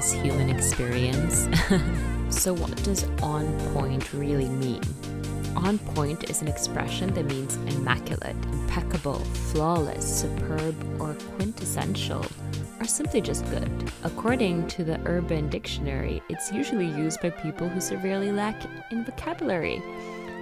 [0.00, 1.46] this human experience.
[2.30, 3.44] so, what does on
[3.74, 4.80] point really mean?
[5.56, 9.18] On point is an expression that means immaculate, impeccable,
[9.52, 12.24] flawless, superb, or quintessential,
[12.80, 13.70] or simply just good.
[14.02, 18.56] According to the Urban Dictionary, it's usually used by people who severely lack
[18.90, 19.82] in vocabulary.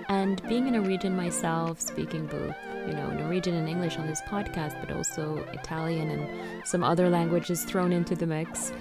[0.09, 2.55] And being in a Norwegian myself, speaking both,
[2.87, 7.65] you know, Norwegian and English on this podcast, but also Italian and some other languages
[7.65, 8.73] thrown into the mix,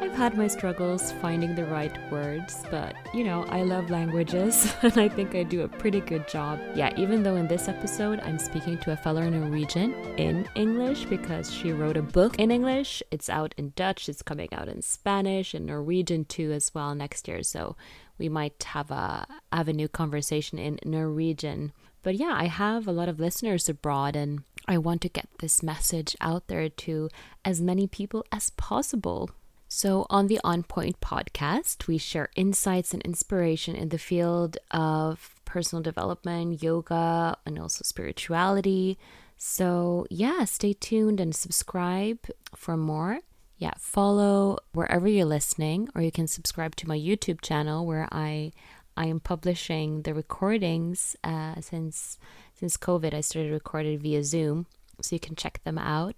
[0.00, 4.96] I've had my struggles finding the right words, but you know, I love languages and
[4.96, 6.60] I think I do a pretty good job.
[6.76, 11.52] Yeah, even though in this episode I'm speaking to a fellow Norwegian in English because
[11.52, 13.02] she wrote a book in English.
[13.10, 17.26] It's out in Dutch, it's coming out in Spanish and Norwegian too as well next
[17.26, 17.42] year.
[17.42, 17.74] So
[18.18, 21.72] we might have a have a new conversation in Norwegian.
[22.04, 25.60] But yeah, I have a lot of listeners abroad and I want to get this
[25.60, 27.08] message out there to
[27.44, 29.30] as many people as possible.
[29.78, 35.36] So, on the On Point podcast, we share insights and inspiration in the field of
[35.44, 38.98] personal development, yoga, and also spirituality.
[39.36, 42.18] So, yeah, stay tuned and subscribe
[42.56, 43.20] for more.
[43.58, 48.50] Yeah, follow wherever you're listening, or you can subscribe to my YouTube channel where I
[48.96, 52.18] I am publishing the recordings uh, since
[52.52, 53.14] since COVID.
[53.14, 54.66] I started recording via Zoom,
[55.00, 56.16] so you can check them out.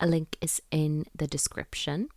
[0.00, 2.08] A link is in the description.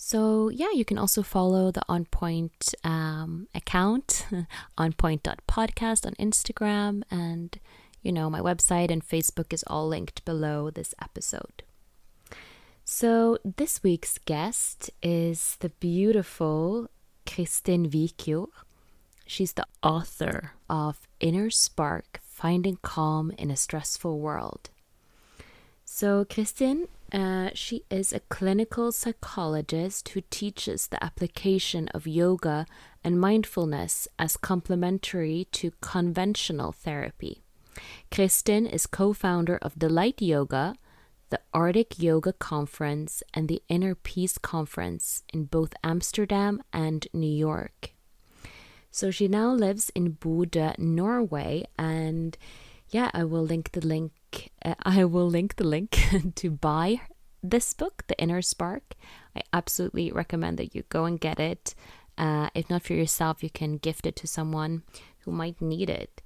[0.00, 4.26] So, yeah, you can also follow the On Point um, account,
[4.78, 7.58] onpoint.podcast on Instagram, and
[8.00, 11.64] you know, my website and Facebook is all linked below this episode.
[12.84, 16.88] So, this week's guest is the beautiful
[17.26, 18.50] Kristin Vikjord.
[19.26, 24.70] She's the author of Inner Spark Finding Calm in a Stressful World.
[25.84, 32.66] So, Kristin uh, she is a clinical psychologist who teaches the application of yoga
[33.02, 37.42] and mindfulness as complementary to conventional therapy.
[38.10, 40.74] Kristin is co founder of Delight Yoga,
[41.30, 47.92] the Arctic Yoga Conference, and the Inner Peace Conference in both Amsterdam and New York.
[48.90, 52.36] So she now lives in Bodø, Norway, and
[52.90, 54.50] yeah, I will link the link.
[54.64, 55.98] Uh, I will link the link
[56.36, 57.00] to buy
[57.42, 58.94] this book, The Inner Spark.
[59.36, 61.74] I absolutely recommend that you go and get it.
[62.16, 64.82] Uh, if not for yourself, you can gift it to someone
[65.20, 66.20] who might need it.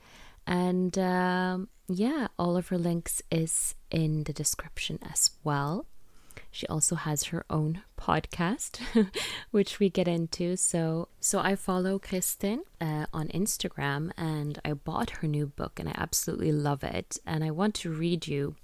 [0.46, 5.86] And um, yeah, all of her links is in the description as well.
[6.54, 8.78] She also has her own podcast,
[9.50, 10.56] which we get into.
[10.56, 15.88] So, so I follow Kristin uh, on Instagram, and I bought her new book, and
[15.88, 17.16] I absolutely love it.
[17.26, 18.56] And I want to read you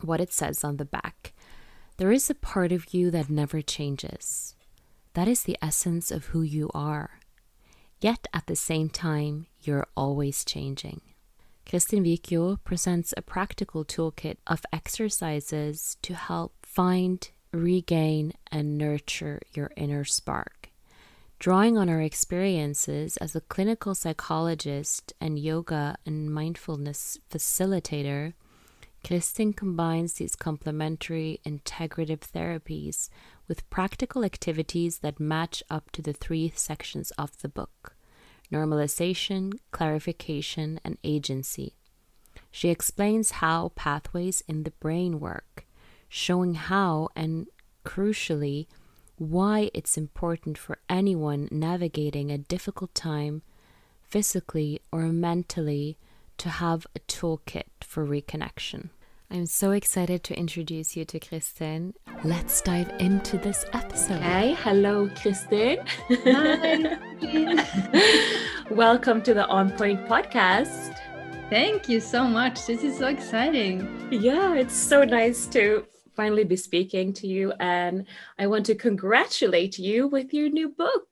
[0.00, 1.32] what it says on the back.
[1.96, 4.54] There is a part of you that never changes.
[5.14, 7.18] That is the essence of who you are.
[8.00, 11.00] Yet at the same time, you're always changing.
[11.66, 19.72] Kristin Vikjord presents a practical toolkit of exercises to help find, regain, and nurture your
[19.76, 20.70] inner spark.
[21.40, 28.34] Drawing on our experiences as a clinical psychologist and yoga and mindfulness facilitator,
[29.02, 33.08] Kristin combines these complementary integrative therapies
[33.48, 37.96] with practical activities that match up to the three sections of the book
[38.52, 41.76] normalization, clarification, and agency.
[42.50, 45.66] She explains how pathways in the brain work,
[46.10, 47.46] showing how and
[47.84, 48.66] crucially
[49.16, 53.42] why it's important for anyone navigating a difficult time,
[54.02, 55.96] physically or mentally,
[56.36, 58.90] to have a toolkit for reconnection.
[59.30, 61.92] I'm so excited to introduce you to Kristin.
[62.24, 64.20] Let's dive into this episode.
[64.20, 65.86] Hey, hello, Kristin.
[66.24, 66.98] Hi.
[68.70, 70.98] Welcome to the On Point podcast.
[71.50, 72.66] Thank you so much.
[72.66, 74.08] This is so exciting.
[74.10, 75.84] Yeah, it's so nice to
[76.20, 77.52] finally be speaking to you.
[77.60, 78.06] And
[78.38, 81.08] I want to congratulate you with your new book.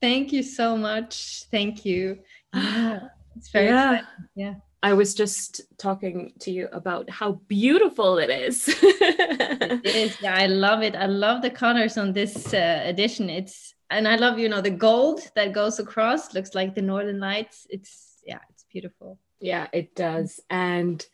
[0.00, 1.44] Thank you so much.
[1.50, 2.18] Thank you.
[2.54, 3.00] Yeah,
[3.36, 3.92] it's very yeah.
[3.92, 4.08] exciting.
[4.34, 4.54] Yeah.
[4.82, 8.56] I was just talking to you about how beautiful it is.
[8.68, 10.16] it is.
[10.22, 10.94] Yeah, I love it.
[10.96, 13.28] I love the colors on this uh, edition.
[13.28, 17.20] It's and I love you know the gold that goes across looks like the northern
[17.20, 17.66] lights.
[17.68, 17.92] It's
[18.24, 19.18] yeah, it's beautiful.
[19.40, 20.40] Yeah, it does.
[20.48, 21.04] And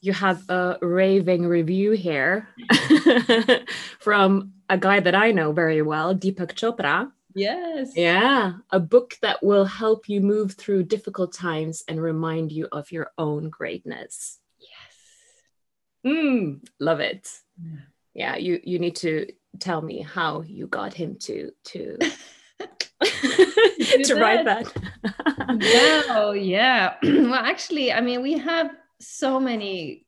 [0.00, 2.48] you have a raving review here
[3.98, 7.12] from a guy that I know very well, Deepak Chopra.
[7.34, 7.92] yes.
[7.96, 12.90] Yeah, a book that will help you move through difficult times and remind you of
[12.92, 14.38] your own greatness.
[14.58, 16.14] Yes.
[16.14, 17.28] Mm, love it.
[17.62, 17.80] Yeah.
[18.12, 19.26] Yeah, you you need to
[19.60, 21.96] tell me how you got him to to
[24.04, 24.66] to write that.
[26.08, 26.94] wow, yeah.
[27.02, 28.70] well, actually, I mean, we have
[29.00, 30.06] so many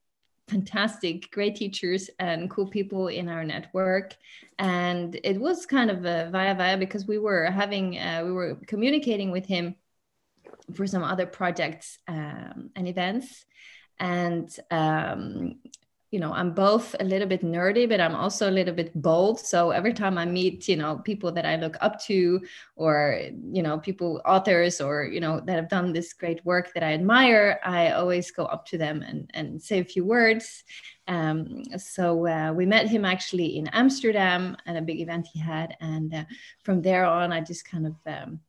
[0.48, 4.14] fantastic, great teachers and cool people in our network.
[4.58, 8.56] And it was kind of a via via because we were having, uh, we were
[8.66, 9.76] communicating with him
[10.74, 13.44] for some other projects um, and events.
[13.98, 15.60] And um,
[16.12, 19.40] you know i'm both a little bit nerdy but i'm also a little bit bold.
[19.40, 22.40] So every time i meet you know people that i look up to
[22.76, 23.18] or
[23.50, 26.92] you know people authors or you know that have done this great work that i
[26.92, 30.64] admire i always go up to them and, and say a few words.
[31.08, 35.76] Um, so uh, we met him actually in amsterdam at a big event he had.
[35.80, 36.24] And uh,
[36.62, 38.40] from there on i just kind of um,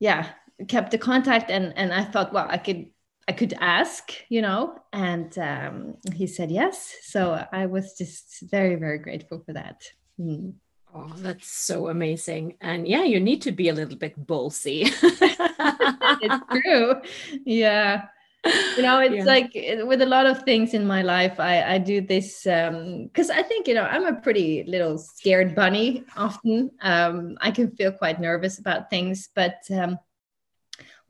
[0.00, 0.30] yeah
[0.66, 1.50] kept the contact.
[1.50, 2.90] And and i thought well i could
[3.30, 6.96] I could ask, you know, and um, he said yes.
[7.02, 9.84] So I was just very, very grateful for that.
[10.18, 10.54] Mm.
[10.92, 12.56] Oh, that's so amazing.
[12.60, 14.80] And yeah, you need to be a little bit ballsy.
[16.22, 16.96] it's true.
[17.44, 18.06] Yeah.
[18.44, 19.24] You know, it's yeah.
[19.24, 19.52] like
[19.86, 23.44] with a lot of things in my life, I, I do this because um, I
[23.44, 26.72] think, you know, I'm a pretty little scared bunny often.
[26.82, 30.00] Um, I can feel quite nervous about things, but um,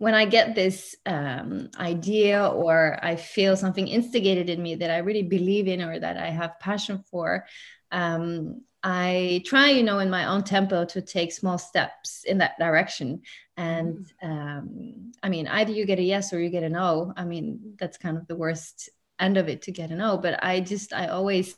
[0.00, 4.99] when I get this um, idea or I feel something instigated in me that I
[4.99, 7.44] really believe in or that I have passion for,
[7.93, 12.58] um, I try, you know, in my own tempo to take small steps in that
[12.58, 13.20] direction.
[13.58, 14.26] And mm.
[14.26, 17.12] um, I mean, either you get a yes or you get a no.
[17.14, 18.88] I mean, that's kind of the worst
[19.19, 20.17] end of it to get a no.
[20.17, 21.55] But I just, I always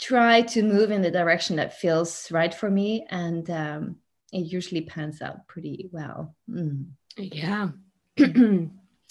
[0.00, 3.06] try to move in the direction that feels right for me.
[3.10, 3.96] And um,
[4.32, 6.34] it usually pans out pretty well.
[6.48, 6.92] Mm.
[7.16, 7.68] Yeah.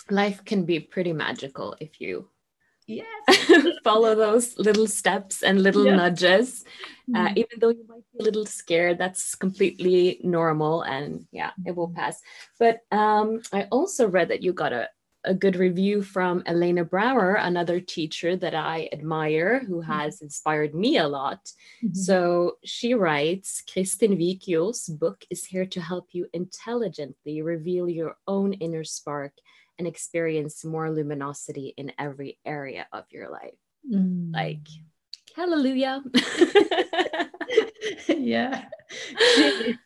[0.10, 2.28] Life can be pretty magical if you
[2.88, 3.06] yes
[3.84, 5.96] follow those little steps and little yeah.
[5.96, 6.66] nudges
[7.16, 7.38] uh, mm.
[7.38, 11.90] even though you might be a little scared that's completely normal and yeah it will
[11.90, 12.22] pass
[12.60, 14.90] but um, i also read that you got a
[15.24, 19.92] a good review from Elena Brower, another teacher that I admire who mm-hmm.
[19.92, 21.52] has inspired me a lot.
[21.84, 21.94] Mm-hmm.
[21.94, 28.54] So she writes Kristin Vikjord's book is here to help you intelligently reveal your own
[28.54, 29.34] inner spark
[29.78, 33.54] and experience more luminosity in every area of your life.
[33.92, 34.34] Mm.
[34.34, 34.68] Like,
[35.36, 36.04] hallelujah.
[38.08, 38.66] yeah.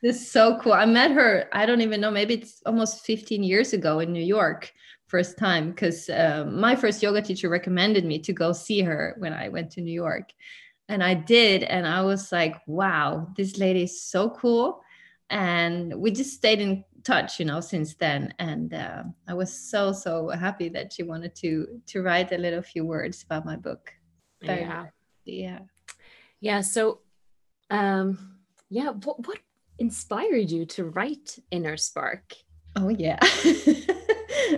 [0.01, 0.73] This is so cool.
[0.73, 4.23] I met her, I don't even know, maybe it's almost 15 years ago in New
[4.23, 4.71] York
[5.07, 9.33] first time because uh, my first yoga teacher recommended me to go see her when
[9.33, 10.31] I went to New York.
[10.89, 11.63] And I did.
[11.63, 14.81] And I was like, wow, this lady is so cool.
[15.29, 18.33] And we just stayed in touch, you know, since then.
[18.39, 22.61] And uh, I was so, so happy that she wanted to to write a little
[22.61, 23.93] few words about my book.
[24.41, 24.85] Very yeah.
[25.25, 25.59] Yeah.
[26.39, 26.61] Yeah.
[26.61, 26.99] So
[27.69, 28.37] um
[28.69, 29.39] yeah, what what
[29.79, 32.33] inspired you to write Inner Spark?
[32.75, 33.19] Oh yeah.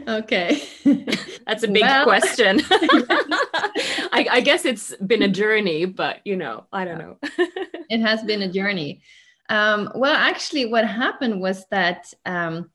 [0.08, 0.62] okay.
[1.46, 2.62] That's a big well, question.
[2.70, 7.18] I, I, guess it's been a journey, but you know, I don't know.
[7.90, 9.02] it has been a journey.
[9.50, 12.70] Um, well, actually, what happened was that um,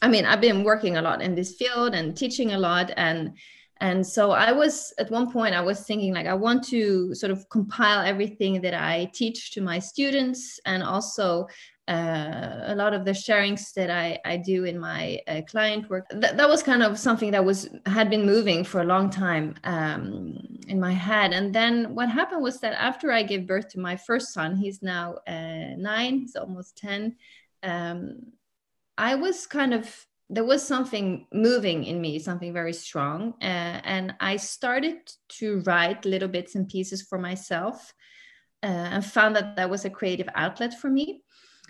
[0.00, 3.36] I mean, I've been working a lot in this field and teaching a lot, and
[3.80, 7.32] and so I was at one point I was thinking like I want to sort
[7.32, 11.48] of compile everything that I teach to my students and also
[11.88, 16.08] uh, a lot of the sharings that I, I do in my uh, client work.
[16.10, 19.56] Th- that was kind of something that was had been moving for a long time
[19.64, 21.32] um, in my head.
[21.32, 24.80] And then what happened was that after I gave birth to my first son, he's
[24.80, 27.16] now uh, nine, he's almost ten.
[27.64, 28.32] Um,
[28.96, 34.14] I was kind of there was something moving in me, something very strong, uh, and
[34.20, 34.98] I started
[35.40, 37.92] to write little bits and pieces for myself.
[38.64, 41.20] Uh, and found that that was a creative outlet for me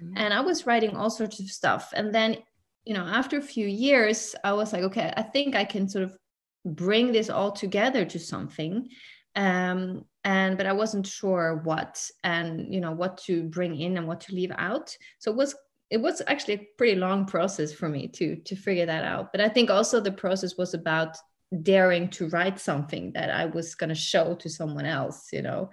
[0.03, 0.17] Mm-hmm.
[0.17, 1.93] And I was writing all sorts of stuff.
[1.95, 2.39] And then,
[2.85, 6.05] you know, after a few years, I was like, okay, I think I can sort
[6.05, 6.17] of
[6.65, 8.89] bring this all together to something.
[9.35, 14.07] Um, and but I wasn't sure what and you know what to bring in and
[14.07, 14.97] what to leave out.
[15.19, 15.55] So it was
[15.91, 19.33] it was actually a pretty long process for me to to figure that out.
[19.33, 21.17] But I think also the process was about
[21.63, 25.71] daring to write something that I was going to show to someone else, you know.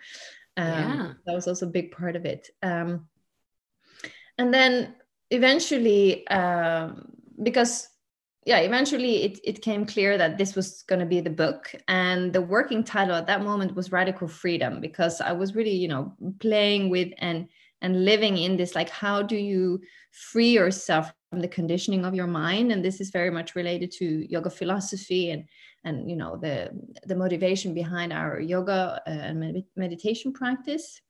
[0.57, 1.13] Um, yeah.
[1.25, 2.49] That was also a big part of it.
[2.61, 3.07] Um,
[4.39, 4.95] and then
[5.29, 7.11] eventually um,
[7.43, 7.87] because
[8.45, 12.33] yeah eventually it, it came clear that this was going to be the book and
[12.33, 16.15] the working title at that moment was radical freedom because i was really you know
[16.39, 17.47] playing with and
[17.81, 19.79] and living in this like how do you
[20.11, 22.71] free yourself from the conditioning of your mind?
[22.71, 25.45] And this is very much related to yoga philosophy and
[25.85, 26.71] and you know the
[27.05, 31.01] the motivation behind our yoga uh, and med- meditation practice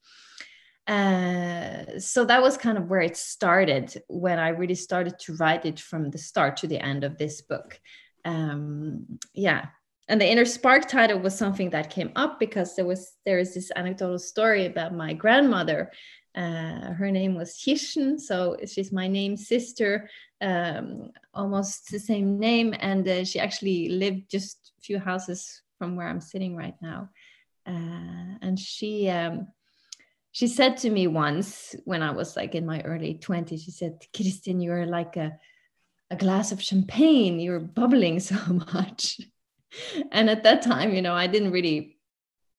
[0.89, 5.63] uh, so that was kind of where it started when I really started to write
[5.65, 7.79] it from the start to the end of this book.
[8.25, 9.67] Um, yeah,
[10.07, 13.53] and the inner spark title was something that came up because there was there is
[13.53, 15.91] this anecdotal story about my grandmother.
[16.33, 20.09] Uh, her name was Kirsten, so she's my name sister,
[20.41, 25.95] um, almost the same name, and uh, she actually lived just a few houses from
[25.95, 27.09] where I'm sitting right now.
[27.67, 29.47] Uh, and she um,
[30.39, 33.99] she said to me once when I was like in my early 20s, she said,
[34.15, 35.37] Kristin, you're like a,
[36.11, 37.41] a glass of champagne.
[37.41, 38.37] You're bubbling so
[38.73, 39.19] much.
[40.13, 41.97] and at that time, you know, I didn't really,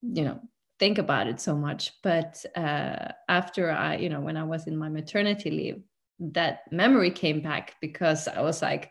[0.02, 0.42] you know,
[0.78, 1.94] think about it so much.
[2.02, 5.82] But uh, after I, you know, when I was in my maternity leave,
[6.18, 8.90] that memory came back because I was like,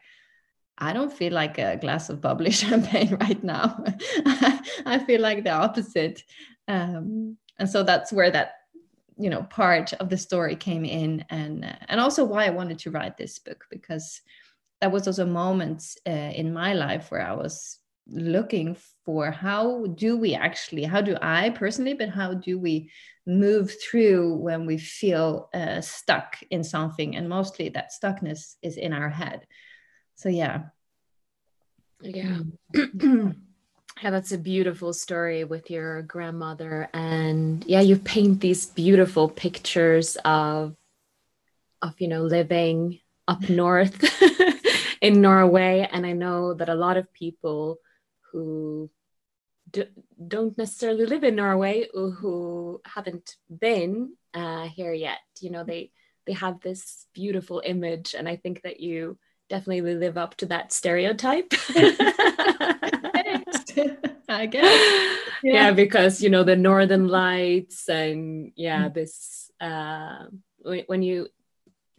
[0.79, 3.84] I don't feel like a glass of bubbly champagne right now.
[4.25, 6.24] I feel like the opposite.
[6.67, 8.53] Um, and so that's where that
[9.19, 12.79] you know part of the story came in and uh, and also why i wanted
[12.79, 14.21] to write this book because
[14.81, 17.79] that was also moments uh, in my life where i was
[18.11, 22.89] looking for how do we actually how do i personally but how do we
[23.29, 28.91] move through when we feel uh, stuck in something and mostly that stuckness is in
[28.91, 29.45] our head.
[30.15, 30.63] So yeah.
[32.01, 32.39] Yeah
[34.01, 36.88] Yeah, that's a beautiful story with your grandmother.
[36.94, 40.75] And yeah, you paint these beautiful pictures of
[41.82, 44.03] of you know living up north
[45.01, 45.88] in Norway.
[45.91, 47.77] And I know that a lot of people
[48.32, 48.89] who
[49.70, 49.86] do,
[50.18, 55.91] not necessarily live in Norway who haven't been uh, here yet, you know, they
[56.25, 59.18] they have this beautiful image, and I think that you
[59.50, 61.53] definitely live up to that stereotype.
[64.29, 65.17] I guess.
[65.43, 65.53] Yeah.
[65.53, 65.71] yeah.
[65.71, 68.93] because you know the northern lights and yeah, mm.
[68.93, 70.25] this uh,
[70.63, 71.27] when you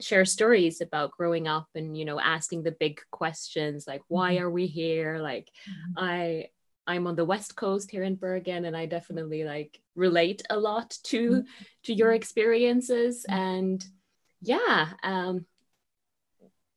[0.00, 4.44] share stories about growing up and you know asking the big questions like why mm-hmm.
[4.44, 6.04] are we here like mm-hmm.
[6.04, 6.48] i
[6.86, 10.96] i'm on the west coast here in bergen and i definitely like relate a lot
[11.02, 11.64] to mm-hmm.
[11.84, 13.38] to your experiences mm-hmm.
[13.38, 13.84] and
[14.40, 15.44] yeah um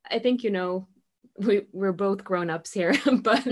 [0.10, 0.88] i think you know
[1.37, 3.45] we we're both grown-ups here but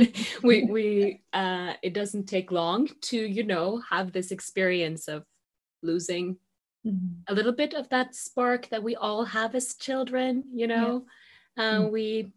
[0.43, 5.23] we we uh it doesn't take long to you know have this experience of
[5.81, 6.37] losing
[6.85, 7.21] mm-hmm.
[7.27, 11.05] a little bit of that spark that we all have as children you know
[11.57, 11.63] yeah.
[11.63, 11.91] uh, mm-hmm.
[11.91, 12.31] we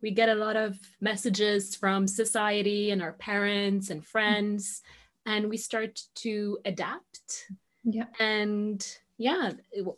[0.00, 4.82] we get a lot of messages from society and our parents and friends
[5.26, 5.36] mm-hmm.
[5.36, 7.46] and we start to adapt
[7.84, 9.52] yeah and yeah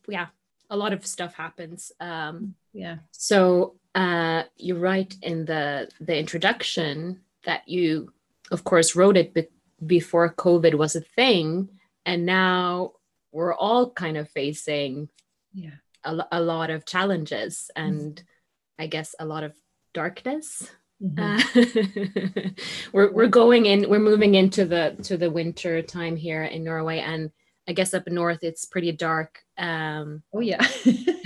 [0.09, 0.27] yeah
[0.69, 7.21] a lot of stuff happens um yeah so uh, you write in the the introduction
[7.45, 8.13] that you,
[8.51, 9.49] of course, wrote it be-
[9.85, 11.69] before COVID was a thing,
[12.07, 12.93] and now
[13.33, 15.09] we're all kind of facing
[15.53, 15.71] yeah
[16.05, 18.83] a, a lot of challenges and mm-hmm.
[18.83, 19.55] I guess a lot of
[19.93, 20.71] darkness.
[21.03, 22.47] Mm-hmm.
[22.47, 22.51] Uh,
[22.93, 23.89] we're we're going in.
[23.91, 27.33] We're moving into the to the winter time here in Norway, and
[27.67, 29.41] I guess up north it's pretty dark.
[29.59, 30.65] Um, oh yeah.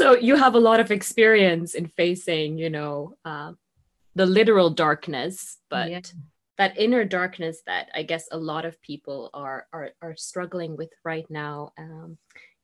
[0.00, 3.52] so you have a lot of experience in facing, you know, uh,
[4.14, 6.00] the literal darkness, but yeah.
[6.56, 10.88] that inner darkness that I guess a lot of people are are, are struggling with
[11.04, 11.72] right now.
[11.76, 12.16] Um,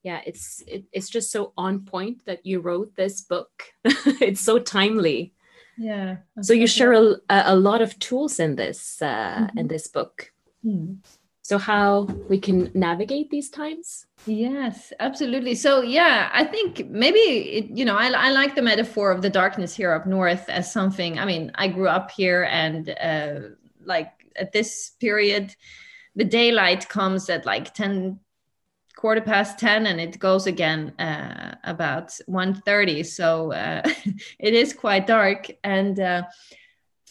[0.03, 3.51] yeah, it's it, it's just so on point that you wrote this book.
[3.85, 5.35] it's so timely.
[5.77, 6.17] Yeah.
[6.41, 9.59] So you share a, a lot of tools in this uh, mm-hmm.
[9.59, 10.33] in this book.
[10.65, 11.05] Mm.
[11.47, 14.07] So how we can navigate these times?
[14.27, 15.55] Yes, absolutely.
[15.55, 19.31] So yeah, I think maybe it, you know I, I like the metaphor of the
[19.31, 21.21] darkness here up north as something.
[21.21, 23.35] I mean, I grew up here, and uh,
[23.85, 25.55] like at this period,
[26.17, 28.19] the daylight comes at like ten
[28.97, 33.83] quarter past 10 and it goes again uh, about 1.30 so uh,
[34.39, 36.23] it is quite dark and uh,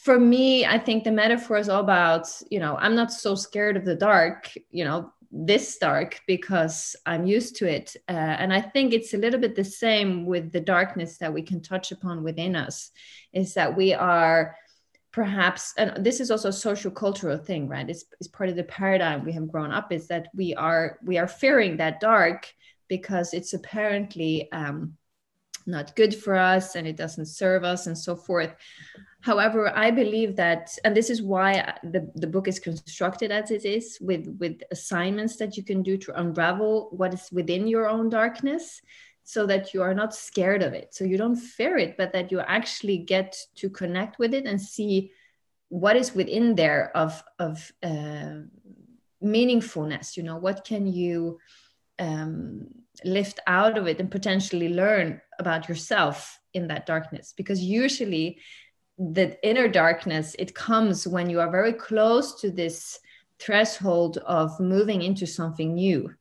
[0.05, 3.75] for me i think the metaphor is all about you know i'm not so scared
[3.75, 7.95] of the dark you know this dark because I'm used to it.
[8.07, 11.41] Uh, and I think it's a little bit the same with the darkness that we
[11.41, 12.91] can touch upon within us,
[13.33, 14.55] is that we are
[15.11, 17.89] perhaps, and this is also a social cultural thing, right?
[17.89, 21.17] It's, it's part of the paradigm we have grown up is that we are we
[21.17, 22.47] are fearing that dark
[22.87, 24.97] because it's apparently um,
[25.65, 28.53] not good for us and it doesn't serve us and so forth.
[29.25, 33.65] However i believe that and this is why the, the book is constructed as it
[33.65, 38.07] is with with assignments that you can do to unravel what is within your own
[38.09, 38.81] darkness
[39.27, 40.93] so that you are not scared of it.
[40.93, 44.61] So you don't fear it but that you actually get to connect with it and
[44.61, 45.11] see
[45.69, 48.35] what is within there of of uh,
[49.23, 51.39] meaningfulness you know what can you
[51.97, 52.67] um,
[53.03, 57.33] lift out of it and potentially learn about yourself in that darkness.
[57.35, 58.39] Because usually
[58.97, 62.99] the inner darkness it comes when you are very close to this
[63.39, 66.13] threshold of moving into something new.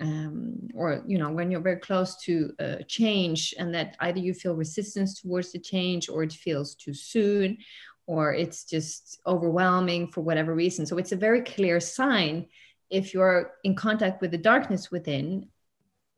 [0.00, 4.34] Um, or you know when you're very close to a change and that either you
[4.34, 7.58] feel resistance towards the change or it feels too soon
[8.06, 10.84] or it's just overwhelming for whatever reason.
[10.84, 12.46] So it's a very clear sign
[12.90, 15.48] if you're in contact with the darkness within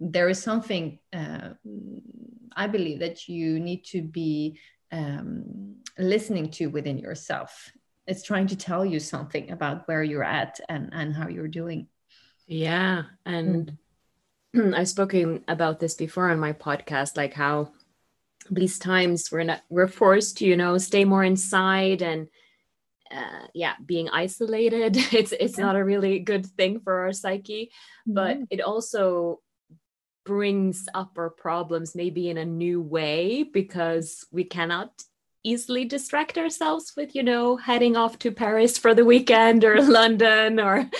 [0.01, 1.51] there is something uh,
[2.55, 4.59] i believe that you need to be
[4.93, 7.71] um, listening to within yourself.
[8.07, 11.89] It's trying to tell you something about where you're at and, and how you're doing.
[12.47, 13.05] Yeah.
[13.25, 13.77] And
[14.55, 14.75] mm.
[14.77, 17.73] I've spoken about this before on my podcast, like how
[18.51, 22.29] these times we're not we're forced to, you know, stay more inside and
[23.11, 24.97] uh, yeah, being isolated.
[25.13, 25.65] It's it's yeah.
[25.65, 27.71] not a really good thing for our psyche,
[28.07, 28.47] but mm.
[28.51, 29.41] it also
[30.27, 34.91] brings up our problems maybe in a new way because we cannot
[35.45, 40.59] easily distract ourselves with you know heading off to paris for the weekend or london
[40.59, 40.91] or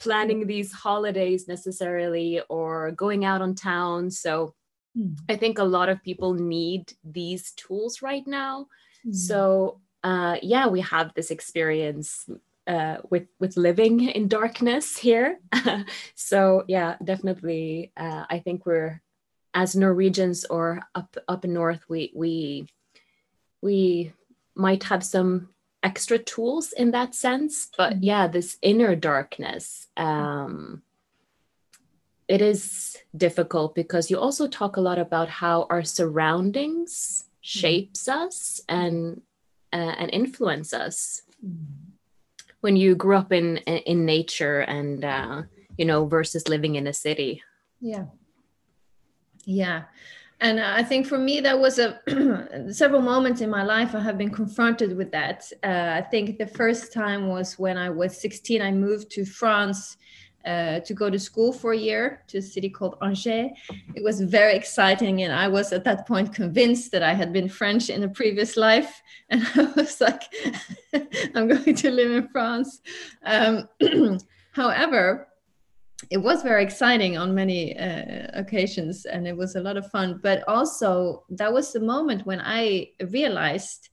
[0.00, 4.52] planning these holidays necessarily or going out on town so
[4.98, 5.16] mm.
[5.28, 8.66] i think a lot of people need these tools right now
[9.06, 9.14] mm.
[9.14, 12.28] so uh, yeah we have this experience
[12.66, 15.38] uh, with with living in darkness here.
[16.14, 17.92] so yeah, definitely.
[17.96, 19.00] Uh, I think we're
[19.54, 22.66] as Norwegians or up up north, we we
[23.60, 24.12] we
[24.54, 25.48] might have some
[25.82, 27.70] extra tools in that sense.
[27.76, 28.04] But mm-hmm.
[28.04, 29.88] yeah, this inner darkness.
[29.96, 30.82] Um,
[32.28, 37.38] it is difficult because you also talk a lot about how our surroundings mm-hmm.
[37.40, 39.22] shapes us and
[39.72, 41.22] uh, and influence us.
[41.44, 41.91] Mm-hmm
[42.62, 45.42] when you grew up in in nature and uh,
[45.76, 47.42] you know versus living in a city?
[47.80, 48.06] Yeah.
[49.44, 49.82] Yeah.
[50.40, 52.00] And i think for me that was a
[52.72, 55.38] several moments in my life i have been confronted with that.
[55.62, 59.96] Uh, i think the first time was when i was 16 i moved to france
[60.44, 63.50] uh, to go to school for a year to a city called Angers.
[63.94, 67.48] It was very exciting, and I was at that point convinced that I had been
[67.48, 70.22] French in a previous life, and I was like,
[71.34, 72.80] "I'm going to live in France."
[73.24, 73.68] Um,
[74.52, 75.28] however,
[76.10, 80.20] it was very exciting on many uh, occasions, and it was a lot of fun.
[80.22, 83.88] But also, that was the moment when I realized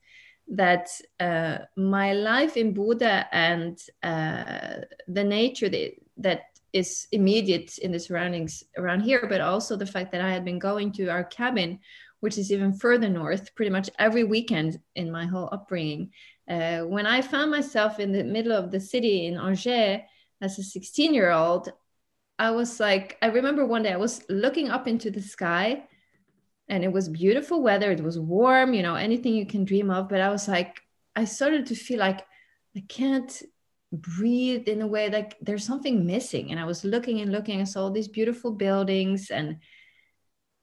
[0.49, 7.91] that uh, my life in Bodø and uh, the nature that, that is immediate in
[7.91, 11.23] the surroundings around here, but also the fact that I had been going to our
[11.23, 11.79] cabin,
[12.19, 16.11] which is even further north, pretty much every weekend in my whole upbringing.
[16.47, 20.01] Uh, when I found myself in the middle of the city in Angers
[20.41, 21.71] as a 16 year old,
[22.37, 25.83] I was like, I remember one day I was looking up into the sky
[26.69, 30.07] and it was beautiful weather it was warm you know anything you can dream of
[30.07, 30.81] but i was like
[31.15, 32.25] i started to feel like
[32.77, 33.41] i can't
[33.91, 36.51] breathe in a way like there's something missing.
[36.51, 39.57] And i was looking and looking i saw all these beautiful buildings and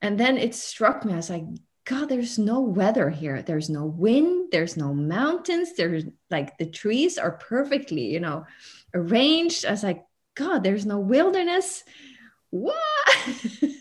[0.02, 1.44] and then it struck me i was like
[1.84, 3.42] god there's no weather here.
[3.42, 8.44] There's no wind there's no mountains there's like the trees are perfectly you know
[8.94, 9.64] arranged.
[9.64, 11.84] I was like god there's no wilderness?
[12.50, 12.76] What?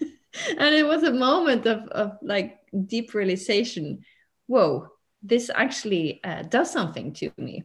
[0.60, 4.04] And it was a moment of, of like deep realization.
[4.48, 4.90] Whoa
[5.26, 7.64] this actually uh, does something to me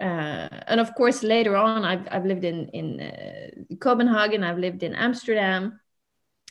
[0.00, 4.82] uh, and of course later on i've, I've lived in in uh, copenhagen i've lived
[4.82, 5.80] in amsterdam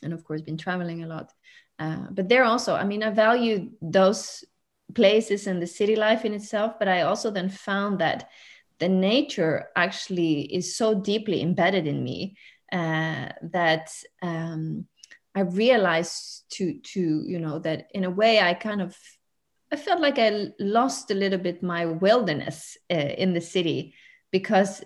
[0.04, 1.34] and of course been traveling a lot.
[1.80, 4.44] Uh, but there also i mean i value those
[4.96, 8.30] places and the city life in itself but i also then found that
[8.80, 12.36] the nature actually is so deeply embedded in me
[12.72, 14.86] uh, that um,
[15.36, 18.98] I realized to to you know that in a way I kind of
[19.72, 23.96] I felt like I lost a little bit my wilderness uh, in the city
[24.32, 24.84] because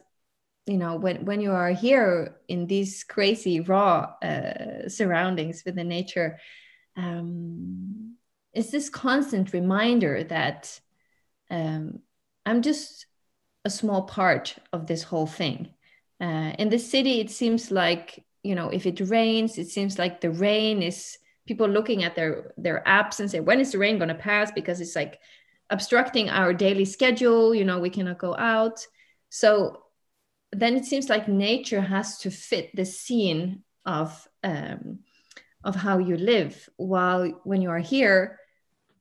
[0.65, 5.83] you know when when you are here in these crazy raw uh, surroundings with the
[5.83, 6.39] nature
[6.97, 8.15] um,
[8.53, 10.79] it's this constant reminder that
[11.49, 11.99] um,
[12.45, 13.05] I'm just
[13.65, 15.73] a small part of this whole thing.
[16.19, 20.19] Uh, in the city, it seems like you know if it rains it seems like
[20.19, 21.17] the rain is
[21.47, 24.51] people looking at their their apps and say when is the rain going to pass?
[24.51, 25.19] Because it's like
[25.69, 28.85] obstructing our daily schedule you know we cannot go out.
[29.29, 29.83] So
[30.51, 34.99] then it seems like nature has to fit the scene of um,
[35.63, 36.69] of how you live.
[36.77, 38.39] While when you are here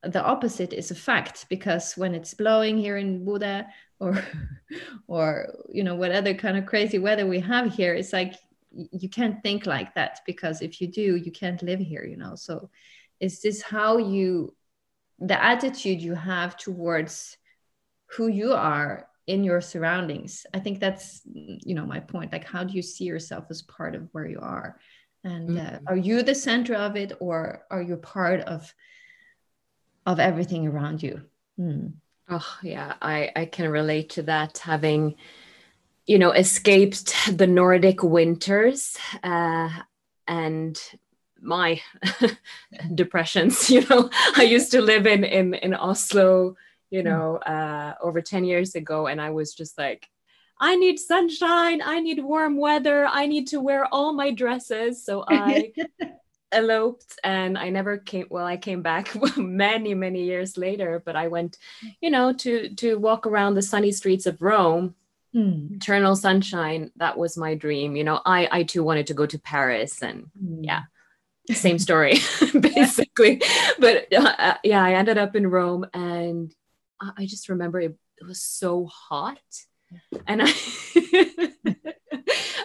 [0.02, 3.66] the opposite is a fact because when it's blowing here in Bodø
[3.98, 4.22] or
[5.06, 8.34] or you know what other kind of crazy weather we have here it's like
[8.72, 12.34] you can't think like that because if you do you can't live here you know?
[12.34, 12.70] So
[13.18, 14.54] is this how you
[15.18, 17.36] the attitude you have towards
[18.16, 20.46] who you are in your surroundings?
[20.54, 22.32] I think that's you know my point.
[22.32, 24.78] Like how do you see yourself as part of where you are?
[25.22, 25.84] And uh, mm-hmm.
[25.88, 28.72] are you the center of it or are you part of
[30.06, 31.22] of everything around you?
[31.58, 31.92] Mm.
[32.30, 32.94] oh yeah.
[33.02, 35.16] I i can relate to that having
[36.10, 39.70] you know escaped the nordic winters uh,
[40.26, 40.82] and
[41.40, 41.80] my
[42.94, 46.56] depressions you know i used to live in in in oslo
[46.90, 47.08] you hmm.
[47.08, 50.08] know uh over 10 years ago and i was just like
[50.58, 55.24] i need sunshine i need warm weather i need to wear all my dresses so
[55.28, 55.72] i
[56.50, 61.28] eloped and i never came well i came back many many years later but i
[61.28, 61.56] went
[62.00, 64.96] you know to to walk around the sunny streets of rome
[65.34, 65.76] mm.
[65.76, 69.38] eternal sunshine that was my dream you know i i too wanted to go to
[69.38, 70.60] paris and mm.
[70.62, 70.82] yeah
[71.50, 72.14] same story
[72.60, 73.40] basically
[73.78, 76.54] but uh, uh, yeah i ended up in rome and
[77.16, 79.38] i just remember it, it was so hot
[80.26, 80.52] and I,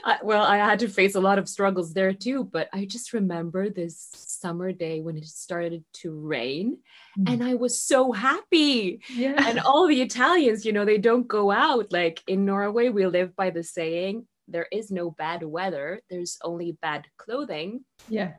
[0.04, 3.14] I, well i had to face a lot of struggles there too but i just
[3.14, 6.78] remember this summer day when it started to rain
[7.18, 7.32] mm.
[7.32, 9.36] and i was so happy yeah.
[9.48, 13.36] and all the italians you know they don't go out like in norway we live
[13.36, 18.34] by the saying there is no bad weather there's only bad clothing yeah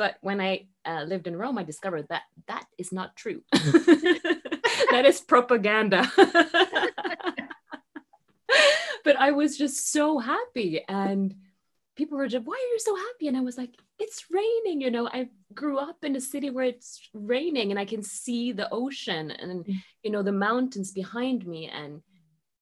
[0.00, 3.42] but when I uh, lived in Rome, I discovered that that is not true.
[3.52, 6.10] that is propaganda.
[9.10, 10.84] But I was just so happy.
[10.88, 11.34] And
[11.96, 13.26] people were just, why are you so happy?
[13.26, 14.80] And I was like, it's raining.
[14.80, 18.52] You know, I grew up in a city where it's raining and I can see
[18.52, 19.74] the ocean and, mm.
[20.04, 21.66] you know, the mountains behind me.
[21.66, 22.02] And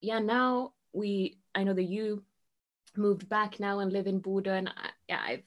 [0.01, 2.23] yeah, now we, I know that you
[2.97, 4.47] moved back now and live in Bodø.
[4.47, 5.43] And I, yeah, I've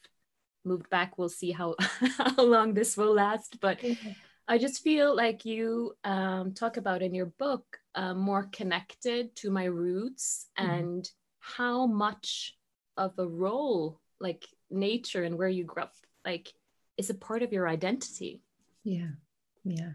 [0.65, 1.75] moved back we'll see how
[2.19, 3.81] how long this will last but
[4.49, 9.51] i just feel like you um, talk about in your book uh, more connected to
[9.51, 10.71] my roots mm-hmm.
[10.71, 12.57] and how much
[12.97, 16.53] of a role like nature and where you grew up like
[16.97, 18.43] is a part of your identity.
[18.85, 19.09] Yeah
[19.65, 19.93] yeah.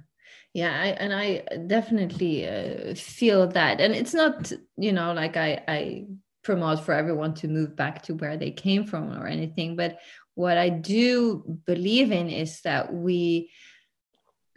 [0.54, 3.80] Yeah I, and i definitely uh, feel that.
[3.80, 6.06] And it's not you know like i i
[6.44, 10.00] promote for everyone to move back to where they came from or anything but
[10.36, 13.50] what I do believe in is that we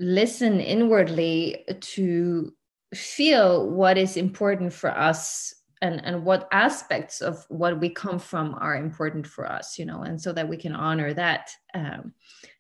[0.01, 2.53] listen inwardly to
[2.95, 8.55] feel what is important for us and, and what aspects of what we come from
[8.55, 11.51] are important for us, you know, and so that we can honor that.
[11.75, 12.13] Um,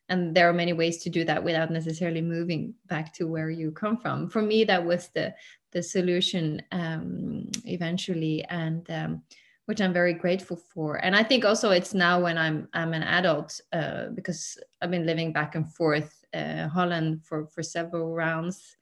[0.08, 3.70] and there are many ways to do that without necessarily moving back to where you
[3.70, 4.28] come from.
[4.28, 5.34] For me, that was the
[5.72, 9.22] the solution um, eventually, and um,
[9.66, 10.96] which I'm very grateful for.
[10.96, 15.06] And I think also it's now when I'm I'm an adult uh, because I've been
[15.06, 18.76] living back and forth uh, Holland for for several rounds,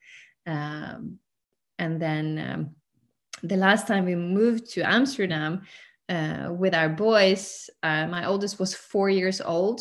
[0.46, 1.18] um,
[1.78, 2.70] and then um,
[3.42, 5.62] the last time we moved to Amsterdam
[6.08, 9.80] uh, with our boys, uh, my oldest was four years old,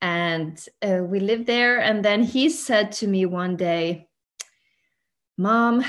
[0.00, 1.80] and uh, we lived there.
[1.80, 4.08] And then he said to me one day,
[5.36, 5.84] "Mom,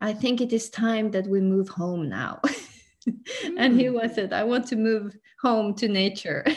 [0.00, 2.40] I think it is time that we move home now."
[3.58, 6.44] and he was it i want to move home to nature.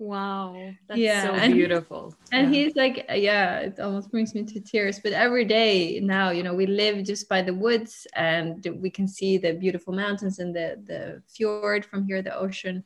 [0.00, 0.54] Wow
[0.86, 2.14] that's yeah, so and beautiful.
[2.32, 2.62] and yeah.
[2.62, 5.00] he's like yeah it almost brings me to tears.
[5.00, 9.08] But every day now you know we live just by the woods and we can
[9.08, 12.84] see the beautiful mountains and the the fjord from here the ocean.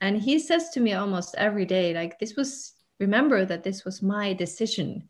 [0.00, 4.00] And he says to me almost every day like this was remember that this was
[4.00, 5.08] my decision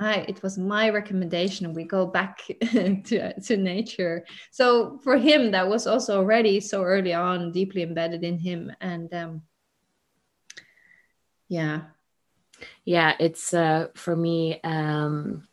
[0.00, 1.72] I, it was my recommendation.
[1.72, 4.24] We go back to, to nature.
[4.50, 8.72] So for him, that was also already so early on, deeply embedded in him.
[8.80, 9.42] And um,
[11.48, 11.82] yeah.
[12.84, 14.60] Yeah, it's uh, for me.
[14.62, 15.46] Um,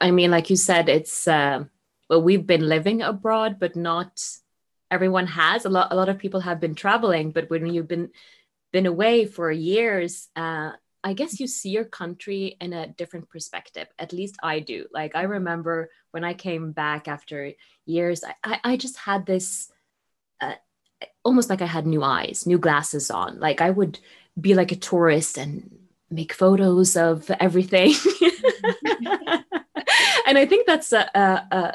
[0.00, 1.64] I mean, like you said, it's uh,
[2.08, 4.22] well, we've been living abroad, but not
[4.90, 5.64] everyone has.
[5.64, 8.10] A lot, a lot of people have been traveling, but when you've been
[8.72, 10.72] been away for years, uh,
[11.06, 13.86] I guess you see your country in a different perspective.
[13.96, 14.86] At least I do.
[14.92, 17.52] Like I remember when I came back after
[17.84, 19.70] years, I, I, I just had this
[20.40, 20.54] uh,
[21.24, 23.38] almost like I had new eyes, new glasses on.
[23.38, 24.00] Like I would
[24.40, 25.78] be like a tourist and
[26.10, 27.94] make photos of everything.
[30.26, 31.74] and I think that's a, a,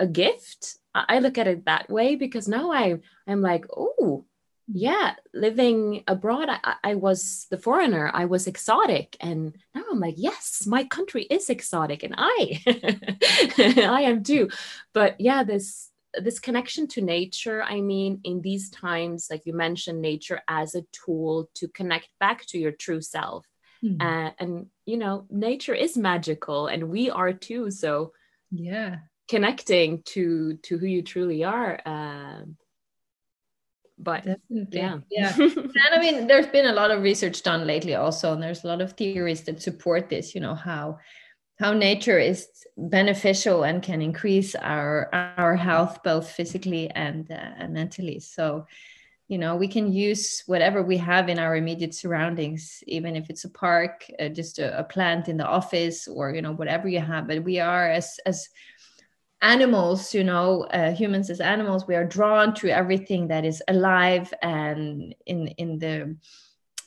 [0.00, 0.78] a gift.
[0.94, 4.24] I look at it that way because now I I'm like, oh,
[4.72, 8.10] yeah, living abroad, I, I was the foreigner.
[8.12, 12.60] I was exotic, and now I'm like, yes, my country is exotic, and I,
[13.58, 14.50] I am too.
[14.92, 17.62] But yeah, this this connection to nature.
[17.62, 22.44] I mean, in these times, like you mentioned, nature as a tool to connect back
[22.46, 23.46] to your true self
[23.82, 24.00] mm.
[24.00, 28.12] uh, and you know nature is magical and we are too so
[28.50, 28.96] yeah
[29.28, 32.56] connecting to to who you truly are um
[34.02, 34.68] but Definitely.
[34.72, 34.98] yeah.
[35.10, 35.32] Yeah.
[35.38, 38.68] And i mean there's been a lot of research done lately also and there's a
[38.68, 40.98] lot of theories that support this you know how
[41.58, 47.72] how nature is beneficial and can increase our our health both physically and uh, and
[47.72, 48.18] mentally.
[48.18, 48.66] So
[49.28, 53.44] you know we can use whatever we have in our immediate surroundings even if it's
[53.44, 57.00] a park uh, just a, a, plant in the office or you know whatever you
[57.00, 58.48] have but we are as as
[59.42, 64.32] animals you know uh, humans as animals we are drawn to everything that is alive
[64.40, 66.16] and in in the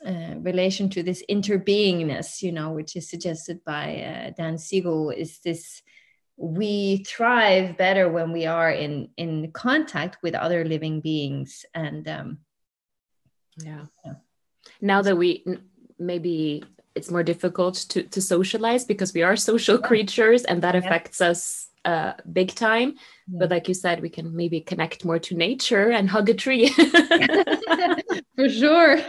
[0.05, 5.39] uh, relation to this interbeingness you know which is suggested by uh, dan siegel is
[5.39, 5.81] this
[6.37, 12.37] we thrive better when we are in in contact with other living beings and um
[13.57, 14.13] yeah, yeah.
[14.81, 15.45] now that we
[15.97, 16.63] maybe
[16.93, 19.87] it's more difficult to to socialize because we are social yeah.
[19.87, 22.95] creatures and that affects us uh big time.
[23.27, 26.69] But like you said we can maybe connect more to nature and hug a tree.
[28.35, 28.99] For sure.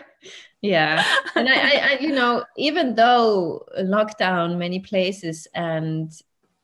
[0.63, 1.05] Yeah.
[1.35, 6.11] And I, I, I you know even though lockdown many places and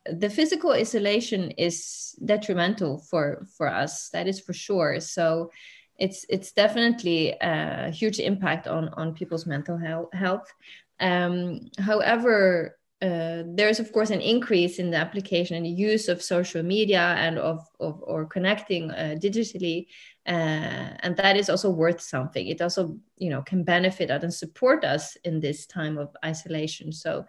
[0.07, 5.01] the physical isolation is detrimental for for us that is for sure.
[5.01, 5.51] So
[5.99, 9.79] it's it's definitely a huge impact on on people's mental
[10.13, 10.53] health.
[11.01, 16.63] Um, however uh, there's of course an increase in the application and use of social
[16.63, 19.87] media and of, of or connecting uh, digitally
[20.27, 22.47] uh, and that is also worth something.
[22.47, 26.93] It also you know can benefit us and support us in this time of isolation.
[26.93, 27.27] So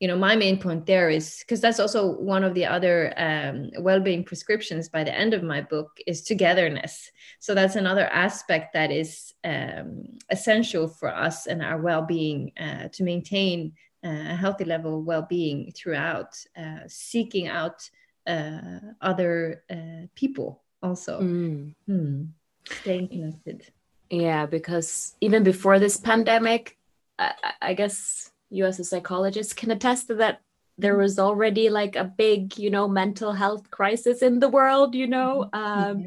[0.00, 3.70] you know my main point there is because that's also one of the other um,
[3.78, 7.12] well-being prescriptions by the end of my book is togetherness.
[7.38, 13.04] So that's another aspect that is um, essential for us and our well-being uh, to
[13.04, 17.88] maintain a healthy level of well-being throughout uh, seeking out
[18.26, 21.74] uh, other uh, people also mm.
[21.88, 22.28] mm.
[22.68, 23.70] staying connected
[24.10, 26.76] yeah because even before this pandemic
[27.18, 30.40] I, I guess you as a psychologist can attest to that
[30.78, 35.06] there was already like a big you know mental health crisis in the world you
[35.06, 36.06] know mm-hmm.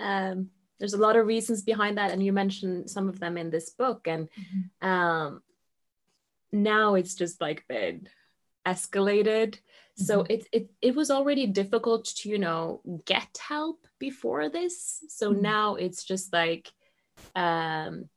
[0.00, 3.36] um, um, there's a lot of reasons behind that and you mentioned some of them
[3.36, 4.88] in this book and mm-hmm.
[4.88, 5.42] um,
[6.52, 8.08] now it's just like been
[8.66, 10.04] escalated mm-hmm.
[10.04, 15.32] so it, it it was already difficult to you know get help before this so
[15.32, 15.42] mm-hmm.
[15.42, 16.72] now it's just like
[17.34, 18.08] um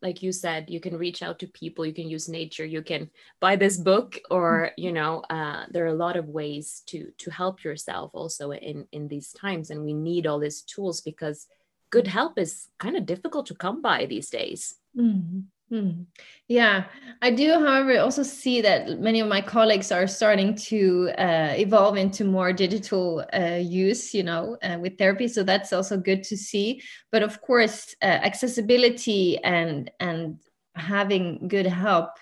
[0.00, 3.10] like you said you can reach out to people you can use nature you can
[3.40, 4.80] buy this book or mm-hmm.
[4.80, 8.86] you know uh, there are a lot of ways to to help yourself also in
[8.92, 11.46] in these times and we need all these tools because
[11.90, 15.40] good help is kind of difficult to come by these days mm-hmm.
[15.70, 16.04] Hmm.
[16.46, 16.84] Yeah,
[17.20, 21.98] I do, however, also see that many of my colleagues are starting to uh, evolve
[21.98, 25.28] into more digital uh, use, you know, uh, with therapy.
[25.28, 26.80] So that's also good to see.
[27.12, 30.38] But of course, uh, accessibility and and
[30.74, 32.12] having good help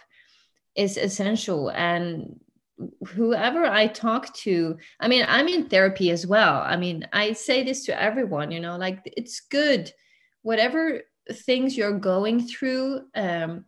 [0.74, 1.68] is essential.
[1.68, 2.40] And
[3.06, 6.62] whoever I talk to, I mean, I'm in therapy as well.
[6.62, 9.92] I mean, I say this to everyone, you know, like it's good,
[10.42, 13.64] whatever things you're going through um,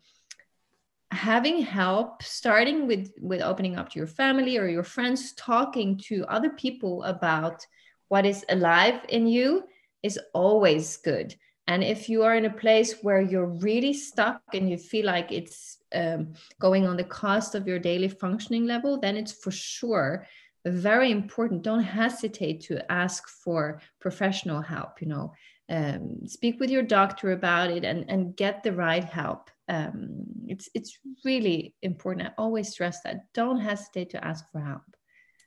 [1.10, 6.24] having help starting with with opening up to your family or your friends talking to
[6.26, 7.66] other people about
[8.08, 9.64] what is alive in you
[10.02, 11.34] is always good.
[11.66, 15.32] And if you are in a place where you're really stuck and you feel like
[15.32, 20.26] it's um, going on the cost of your daily functioning level then it's for sure
[20.66, 21.62] very important.
[21.62, 25.32] Don't hesitate to ask for professional help you know
[25.68, 29.50] um, speak with your doctor about it and, and get the right help.
[29.68, 32.28] Um, it's it's really important.
[32.28, 33.32] I always stress that.
[33.34, 34.82] Don't hesitate to ask for help.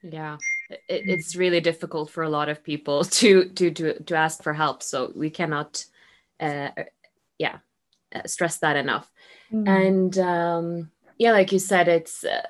[0.03, 0.38] Yeah,
[0.69, 4.53] it, it's really difficult for a lot of people to to to to ask for
[4.53, 4.84] help.
[4.84, 5.84] So we cannot,
[6.39, 6.69] uh,
[7.39, 7.57] yeah,
[8.13, 9.12] uh, stress that enough.
[9.51, 9.67] Mm.
[9.67, 12.23] And um, yeah, like you said, it's.
[12.23, 12.45] Uh,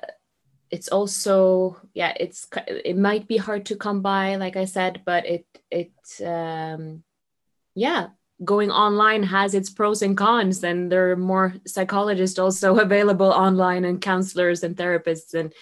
[0.70, 5.26] it's also yeah it's it might be hard to come by like i said but
[5.26, 5.92] it it
[6.24, 7.04] um
[7.74, 8.08] yeah
[8.44, 13.84] going online has its pros and cons and there are more psychologists also available online
[13.84, 15.52] and counselors and therapists and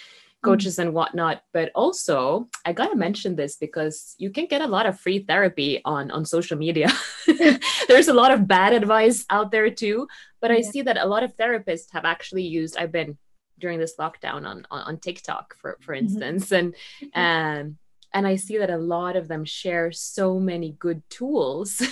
[0.42, 4.86] coaches and whatnot but also i gotta mention this because you can get a lot
[4.86, 6.88] of free therapy on on social media
[7.88, 10.08] there's a lot of bad advice out there too
[10.40, 13.18] but i see that a lot of therapists have actually used i've been
[13.58, 16.06] during this lockdown on on, on tiktok for for mm-hmm.
[16.06, 17.06] instance mm-hmm.
[17.12, 17.78] and um
[18.12, 21.82] and i see that a lot of them share so many good tools.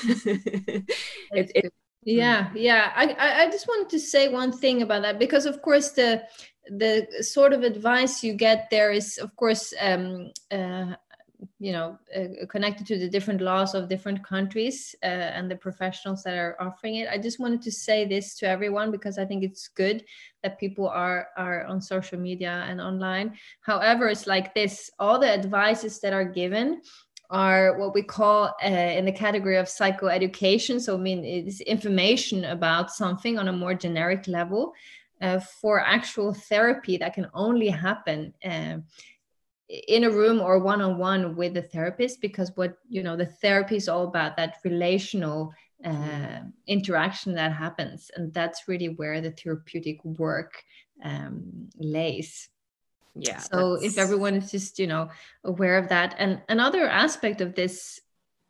[1.30, 1.72] It, it,
[2.04, 2.92] yeah yeah.
[2.96, 6.22] I, I just wanted to say one thing about that because of course the
[6.70, 10.94] the sort of advice you get there is of course um, uh,
[11.58, 16.22] you know uh, connected to the different laws of different countries uh, and the professionals
[16.22, 17.08] that are offering it.
[17.08, 20.04] I just wanted to say this to everyone because i think it's good
[20.42, 23.36] that people are are on social media and online.
[23.60, 26.82] However it's like this all the advices that are given
[27.30, 30.80] are what we call uh, in the category of psychoeducation.
[30.80, 34.72] So i mean it's information about something on a more generic level
[35.20, 38.78] uh, for actual therapy that can only happen uh,
[39.68, 43.88] in a room or one-on-one with the therapist because what you know the therapy is
[43.88, 45.52] all about that relational
[45.84, 48.10] uh, interaction that happens.
[48.16, 50.62] And that's really where the therapeutic work
[51.04, 52.48] um, lays.
[53.14, 53.84] Yeah so that's...
[53.84, 55.10] if everyone is just you know
[55.44, 56.14] aware of that.
[56.18, 58.00] And another aspect of this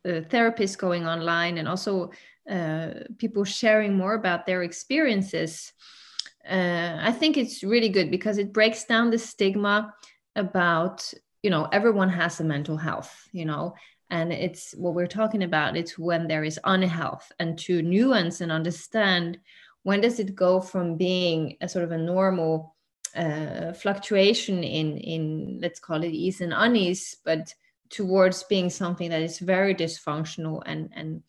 [0.05, 2.11] uh, therapists going online and also
[2.49, 5.73] uh, people sharing more about their experiences
[6.49, 9.93] uh, i think it's really good because it breaks down the stigma
[10.39, 13.75] about you know everyone has a mental health you know
[14.09, 18.51] and it's what we're talking about it's when there is unhealth and to nuance and
[18.51, 19.37] understand
[19.83, 22.75] when does it go from being a sort of a normal
[23.15, 27.53] uh, fluctuation in in let's call it ease and unease but
[27.89, 31.23] towards being something that is very dysfunctional and and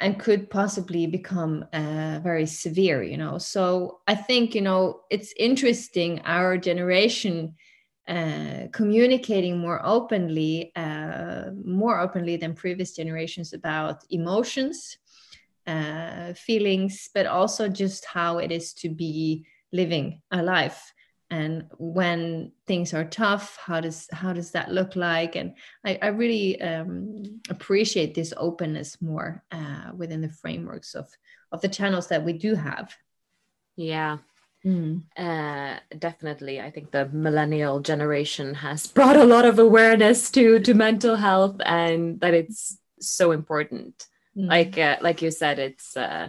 [0.00, 3.38] and could possibly become uh, very severe you know?
[3.38, 7.54] So i think you know it's interesting our generation
[8.08, 14.98] uh, communicating more openly, uh, more openly than previous generations about emotions,
[15.66, 20.92] uh, feelings, but also just how it is to be living a life.
[21.30, 25.34] And when things are tough, how does how does that look like?
[25.34, 25.54] And
[25.86, 31.08] I, I really um, appreciate this openness more uh, within the frameworks of
[31.50, 32.94] of the channels that we do have.
[33.76, 34.18] Yeah,
[34.64, 35.02] Mm.
[35.16, 40.74] Uh, definitely, I think the millennial generation has brought a lot of awareness to to
[40.74, 44.06] mental health and that it's so important.
[44.36, 44.48] Mm.
[44.48, 46.28] Like uh, like you said, it's uh,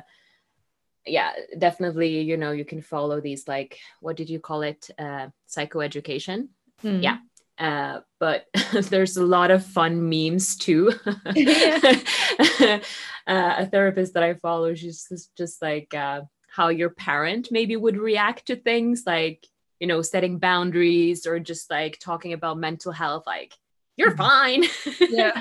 [1.05, 2.21] yeah, definitely.
[2.21, 4.89] You know, you can follow these like what did you call it?
[4.97, 6.49] Uh, psychoeducation.
[6.83, 7.03] Mm.
[7.03, 7.17] Yeah,
[7.57, 8.47] uh, but
[8.89, 10.91] there's a lot of fun memes too.
[11.05, 12.79] uh,
[13.27, 16.21] a therapist that I follow, she's just, just like uh,
[16.53, 19.45] how your parent maybe would react to things like
[19.79, 23.53] you know setting boundaries or just like talking about mental health like
[23.97, 24.17] you're mm-hmm.
[24.17, 24.63] fine
[25.09, 25.33] yeah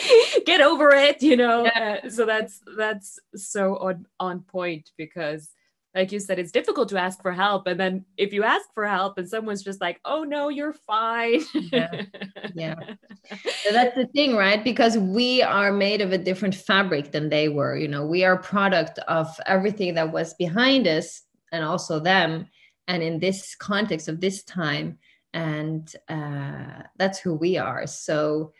[0.46, 2.00] get over it you know yeah.
[2.02, 5.50] uh, so that's that's so on on point because
[5.94, 7.66] like you said, it's difficult to ask for help.
[7.66, 11.40] And then if you ask for help and someone's just like, oh no, you're fine.
[11.54, 12.02] yeah.
[12.54, 12.74] yeah.
[13.62, 14.62] So that's the thing, right?
[14.62, 17.76] Because we are made of a different fabric than they were.
[17.76, 22.48] You know, we are product of everything that was behind us and also them.
[22.88, 24.98] And in this context of this time,
[25.32, 27.86] and uh, that's who we are.
[27.86, 28.52] So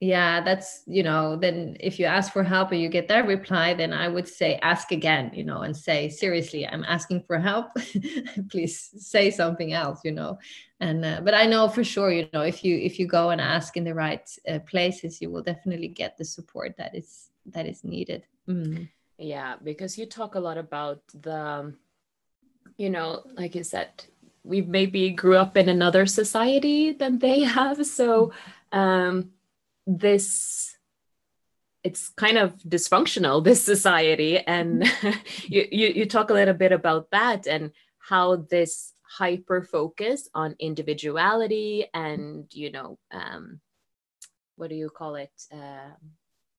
[0.00, 3.72] yeah that's you know then if you ask for help and you get that reply
[3.72, 7.68] then i would say ask again you know and say seriously i'm asking for help.
[8.50, 10.38] Please say something else you know?
[10.80, 13.40] And uh, but i know for sure you know if you if you go and
[13.40, 17.66] ask in the right uh, places you will definitely get the support that is that
[17.66, 18.26] is needed.
[18.46, 18.88] Mm.
[19.18, 21.72] yeah because you talk a lot about the
[22.76, 23.88] you know like you said
[24.44, 27.84] we maybe grew up in another society than they have.
[27.84, 28.32] So
[28.72, 29.30] um
[29.86, 30.76] this
[31.84, 34.38] it's kind of dysfunctional this society.
[34.38, 34.84] And
[35.42, 40.56] you, you, you talk a little bit about that and how this hyper focus on
[40.58, 43.60] individuality and you know um
[44.56, 45.30] what do you call it?
[45.52, 45.94] Uh,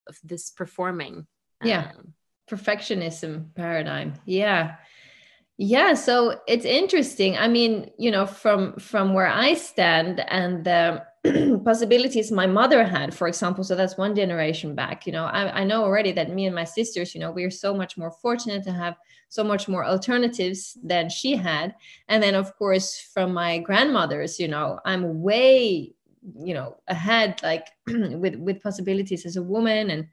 [0.07, 1.28] of this performing
[1.61, 1.91] yeah.
[1.97, 2.13] um,
[2.49, 4.13] perfectionism paradigm.
[4.25, 4.75] Yeah
[5.58, 7.38] yeah so it's interesting.
[7.38, 11.03] I mean you know from from where i stand and the
[11.66, 15.64] possibilities my mother had for example so that's one generation back you know I, I
[15.64, 18.72] know already that me and my sisters you know we're so much more fortunate to
[18.72, 18.95] have
[19.30, 21.76] so much more alternatives than she had.
[22.08, 25.93] And then of course from my grandmothers you know i'm way
[26.39, 30.08] you know ahead like with with possibilities as a woman and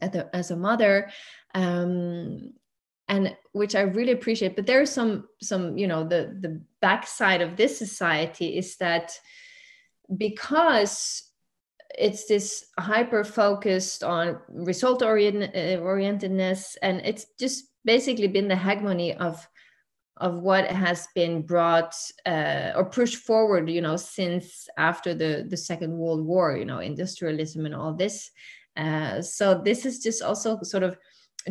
[0.00, 1.10] as a, as a mother.
[1.54, 2.54] Um
[3.12, 4.56] and which I really appreciate.
[4.56, 9.12] But there's some some you know the the backside of this society is that
[10.16, 11.22] because
[11.98, 19.14] it's this hyper focused on result orient, orientedness and it's just basically been the hegemony
[19.14, 19.46] of
[20.16, 21.94] of what has been brought
[22.24, 26.78] uh, or pushed forward you know since after the the second world war you know
[26.78, 28.30] industrialism and all this
[28.78, 30.96] uh, so this is just also sort of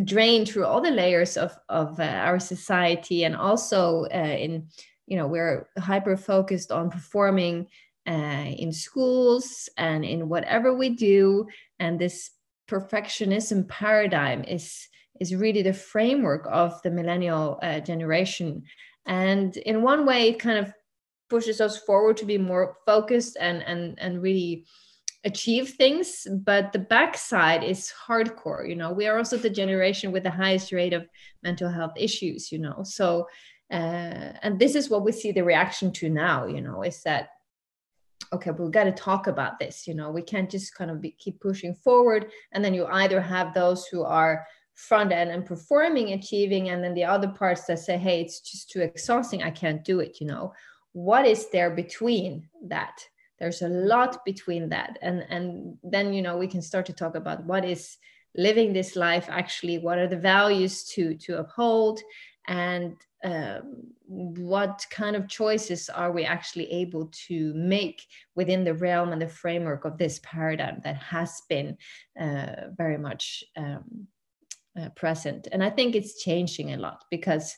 [0.04, 4.68] drained through all the layers of of uh, our society and also uh, in
[5.08, 7.68] you know we're hyper focused on performing
[8.08, 11.48] uh, in schools and in whatever we do.
[11.80, 12.32] And this
[12.70, 14.88] perfectionism paradigm is
[15.20, 18.64] is really the framework of the millennial uh, generation.
[19.06, 20.74] And in one way it kind of
[21.30, 24.66] pushes us forward to be more focused and and and really
[25.24, 28.92] achieve things but the backside is hardcore you know?
[28.92, 31.08] We are also the generation with the highest rate of
[31.44, 32.82] mental health issues you know?
[32.84, 33.28] So
[33.72, 37.30] uh, and this is what we see the reaction to now you know is that
[38.34, 40.10] okay we've got to talk about this you know?
[40.10, 43.86] We can't just kind of be, keep pushing forward and then you either have those
[43.86, 48.22] who are front end and performing achieving and then the other parts that say hey
[48.22, 50.52] it's just too exhausting i can't do it you know?
[50.94, 53.06] What is there between that
[53.42, 55.00] there's a lot between that.
[55.02, 57.98] And and then you know we can start to talk about what is
[58.38, 62.00] living this life actually what are the values to to uphold
[62.48, 68.02] and um, what kind of choices are we actually able to make
[68.36, 71.78] within the realm and the framework of this paradigm that has been
[72.20, 74.08] uh, very much um,
[74.80, 75.48] uh, present.
[75.52, 77.58] And i think it's changing a lot because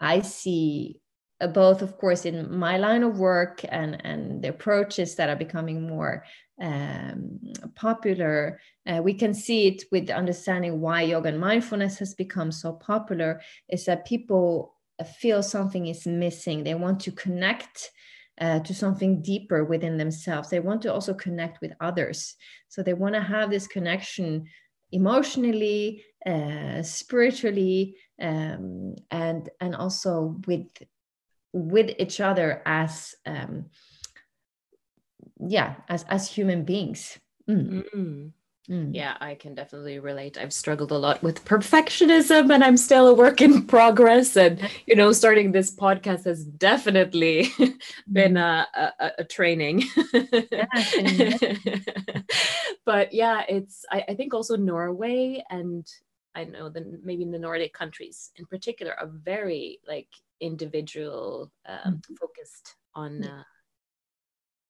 [0.00, 1.00] i see
[1.46, 5.86] both of course in my line of work and and the approaches that are becoming
[5.86, 6.24] more
[6.60, 7.38] um,
[7.76, 12.72] popular uh, we can see it with understanding why yoga and mindfulness has become so
[12.72, 14.74] popular is that people
[15.04, 16.64] feel something is missing.
[16.64, 17.90] They want to connect
[18.40, 20.48] uh, to something deeper within themselves.
[20.48, 22.36] They want to also connect with others.
[22.68, 24.46] So they want to have this connection
[24.92, 30.66] emotionally uh, spiritually um, and and also with
[31.52, 33.66] with each other as um,
[35.40, 37.18] yeah as as human beings
[37.48, 37.84] mm.
[37.94, 38.32] Mm.
[38.68, 38.94] Mm.
[38.94, 40.36] Yeah, I can definitely relate.
[40.36, 44.36] I've struggled a lot with perfectionism and I'm still a work in progress.
[44.36, 47.50] And, you know, starting this podcast has definitely
[48.12, 48.66] been mm.
[48.74, 49.84] a, a, a training.
[52.84, 55.86] but yeah, it's, I, I, think also Norway and
[56.34, 60.08] I know that maybe in the Nordic countries in particular are very like
[60.40, 62.16] individual um, mm.
[62.18, 63.42] focused on, uh,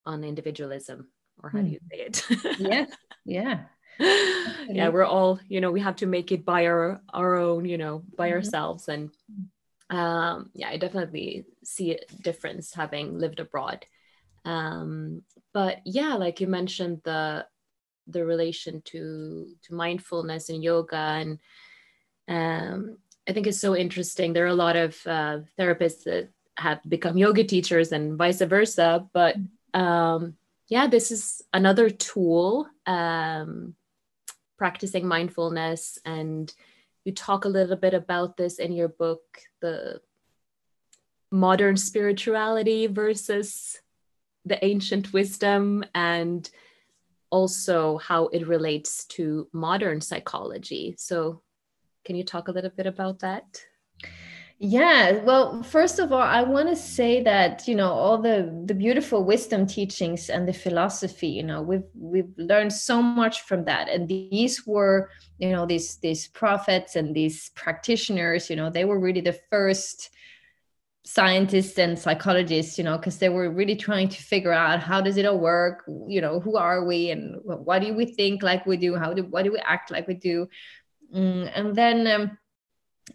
[0.05, 1.09] on individualism
[1.41, 2.25] or how do you say it?
[2.59, 2.85] yeah,
[3.25, 3.63] yeah.
[4.69, 7.77] Yeah we're all you know we have to make it by our our own you
[7.77, 8.35] know by mm-hmm.
[8.37, 8.87] ourselves.
[8.87, 9.09] And
[9.89, 13.85] um yeah i definitely see a difference having lived abroad.
[14.45, 17.45] Um but yeah like you mentioned the
[18.07, 21.39] the relation to to mindfulness and yoga and
[22.27, 22.97] um
[23.29, 24.33] i think is so interesting.
[24.33, 29.07] There are a lot of uh, therapists that have become yoga teachers and vice versa
[29.13, 29.37] but
[29.73, 30.35] um
[30.67, 33.75] yeah this is another tool um
[34.59, 35.97] practicing mindfulness.
[36.05, 36.53] And
[37.05, 39.21] you talk a little bit about this in your book
[39.61, 40.01] the
[41.31, 43.79] modern spirituality versus
[44.45, 46.49] the ancient wisdom and
[47.31, 50.95] also how it relates to modern psychology.
[50.97, 51.41] So
[52.09, 53.45] can you talk a little bit about that
[54.61, 58.73] yeah, well, first of all, I want to say that you know all the the
[58.73, 61.29] beautiful wisdom teachings and the philosophy.
[61.29, 65.95] You know, we've we've learned so much from that, and these were you know these
[65.99, 68.49] these prophets and these practitioners.
[68.49, 70.09] You know, they were really the first
[71.05, 75.17] scientists and psychologists you know because they were really trying to figure out how does
[75.17, 78.77] it all work you know who are we and what do we think like we
[78.77, 80.47] do how do what do we act like we do
[81.15, 82.37] mm, and then um,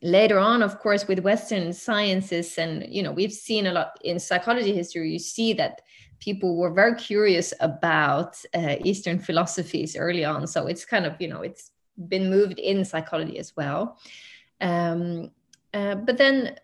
[0.03, 4.18] later on of course with western sciences and you know we've seen a lot in
[4.18, 5.80] psychology history you see that
[6.24, 10.47] people were very curious about uh, eastern philosophies early on.
[10.47, 11.70] So it's kind of you know it's
[12.09, 13.99] been moved in psychology as well.
[14.61, 15.30] Um,
[15.72, 16.57] uh, but then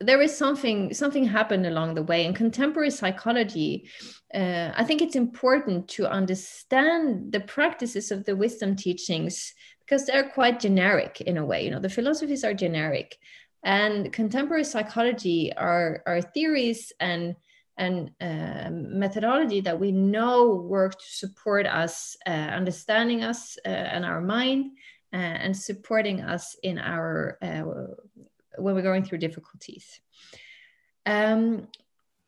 [0.00, 2.24] there is something something happened along the way.
[2.24, 3.88] In contemporary psychology
[4.32, 9.54] uh, i think it's important to understand the practices of the wisdom teachings
[9.90, 11.64] because they're quite generic in a way.
[11.64, 13.18] You know, the philosophies are generic,
[13.64, 17.34] and contemporary psychology are are theories and
[17.76, 24.04] and uh, methodology that we know work to support us uh, understanding us uh, and
[24.04, 24.72] our mind
[25.12, 27.62] uh, and supporting us in our uh,
[28.58, 30.00] when we're going through difficulties.
[31.04, 31.66] Um,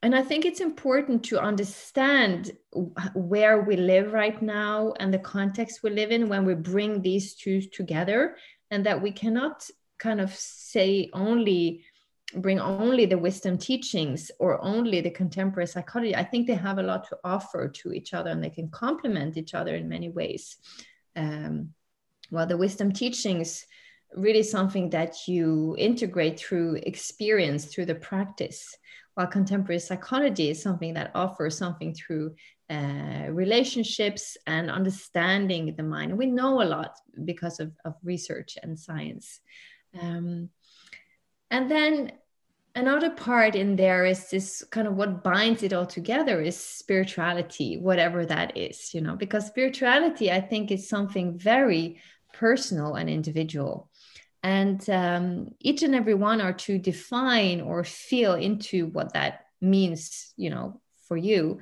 [0.03, 2.51] and I think it's important to understand
[3.15, 7.35] where we live right now and the context we live in when we bring these
[7.35, 8.37] two together,
[8.71, 11.85] and that we cannot kind of say only
[12.35, 16.17] bring only the wisdom teachings or only the contemporary psychology.
[16.17, 19.37] I think they have a lot to offer to each other and they can complement
[19.37, 20.57] each other in many ways.
[21.15, 21.75] Um,
[22.31, 23.67] well, the wisdom teachings
[24.15, 28.77] really something that you integrate through experience, through the practice
[29.15, 32.35] while contemporary psychology is something that offers something through
[32.71, 36.17] uh, relationships and understanding the mind.
[36.17, 39.41] We know a lot because of, of research and science.
[40.01, 40.49] Um,
[41.51, 42.13] and then
[42.75, 47.77] another part in there is this kind of what binds it all together is spirituality,
[47.77, 52.01] whatever that is, you know, because spirituality, I think, is something very
[52.33, 53.91] personal and individual
[54.43, 60.32] and um, each and every one are to define or feel into what that means
[60.36, 61.61] you know for you.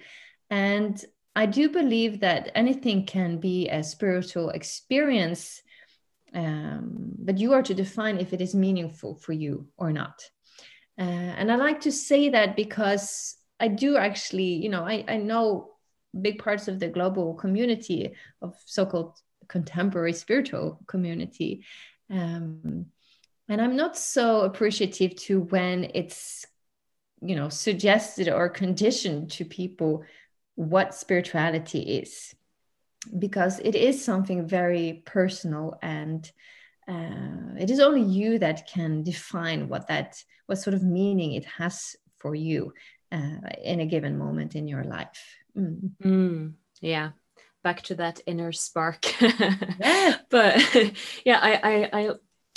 [0.51, 1.03] And
[1.37, 5.63] i do believe that anything can be a spiritual experience
[6.35, 10.23] um, but you are to define if it is meaningful for you or not.
[10.99, 15.17] Uh, and i like to say that because i do actually you know I, I
[15.17, 15.71] know
[16.21, 18.13] big parts of the global community
[18.43, 19.17] of so-called
[19.49, 21.65] contemporary spiritual community
[22.11, 22.87] um,
[23.49, 26.47] and i'm not so appreciative to when it's
[27.21, 30.05] you know suggested or conditioned to people
[30.55, 32.35] what spirituality is
[33.19, 36.31] because it is something very personal and
[36.89, 41.45] uh, it is only you that can define what that what sort of meaning it
[41.45, 42.73] has for you
[43.13, 45.91] uh, in a given moment in your life mm.
[46.03, 47.11] Mm, yeah
[47.63, 50.17] back to that inner spark yeah.
[50.31, 50.63] but
[51.25, 52.11] yeah I, I i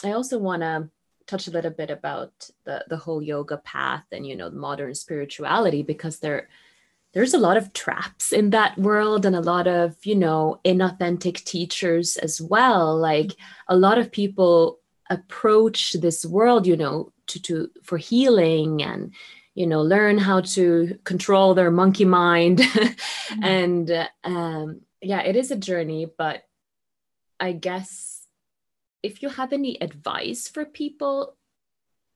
[0.04, 0.89] i also want to
[1.26, 5.84] touch a little bit about the the whole yoga path and you know modern spirituality
[5.84, 6.49] because there
[7.14, 11.43] there's a lot of traps in that world and a lot of you know inauthentic
[11.43, 13.32] teachers as well like
[13.68, 14.80] a lot of people
[15.10, 19.14] approach this world you know to to for healing and
[19.54, 23.43] you know learn how to control their monkey mind mm-hmm.
[23.43, 26.43] and um yeah, it is a journey, but
[27.39, 28.26] I guess
[29.04, 31.36] if you have any advice for people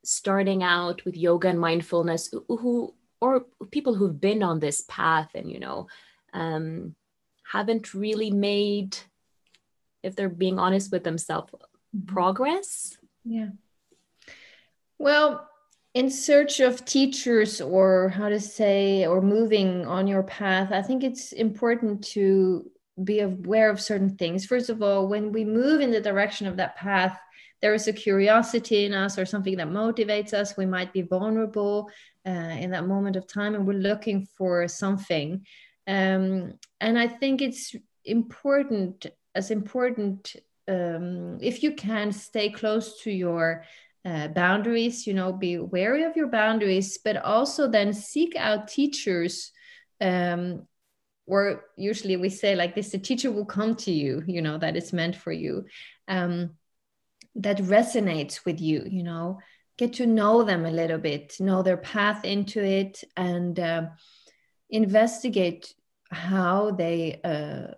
[0.03, 5.51] starting out with yoga and mindfulness who or people who've been on this path and
[5.51, 5.87] you know
[6.33, 6.95] um,
[7.51, 8.97] haven't really made
[10.03, 12.05] if they're being honest with themselves mm-hmm.
[12.05, 13.49] progress yeah
[14.97, 15.49] well
[15.93, 21.03] in search of teachers or how to say or moving on your path i think
[21.03, 22.69] it's important to
[23.03, 24.45] be aware of certain things.
[24.45, 27.19] First of all, when we move in the direction of that path,
[27.61, 30.57] there is a curiosity in us or something that motivates us.
[30.57, 31.89] We might be vulnerable
[32.25, 35.45] uh, in that moment of time and we're looking for something.
[35.87, 37.75] Um, and I think it's
[38.05, 40.35] important, as important,
[40.67, 43.63] um, if you can stay close to your
[44.05, 49.51] uh, boundaries, you know, be wary of your boundaries, but also then seek out teachers
[49.99, 50.67] um,
[51.27, 54.75] or usually we say like this the teacher will come to you you know that
[54.75, 55.65] is meant for you
[56.07, 56.51] um,
[57.35, 59.37] that resonates with you you know
[59.77, 63.83] get to know them a little bit know their path into it and uh,
[64.69, 65.73] investigate
[66.09, 67.73] how they uh,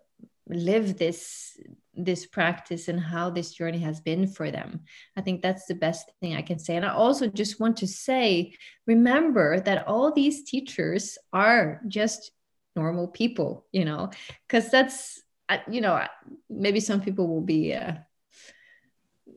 [0.48, 1.58] live this
[1.96, 4.82] this practice and how this journey has been for them.
[5.18, 6.76] I think that's the best thing i can say.
[6.76, 8.54] And i also just want to say
[8.88, 12.32] remember that all these teachers are just
[12.76, 14.10] normal people you know?
[14.48, 15.22] Because that's
[15.70, 16.06] you know
[16.50, 17.94] maybe some people will be uh,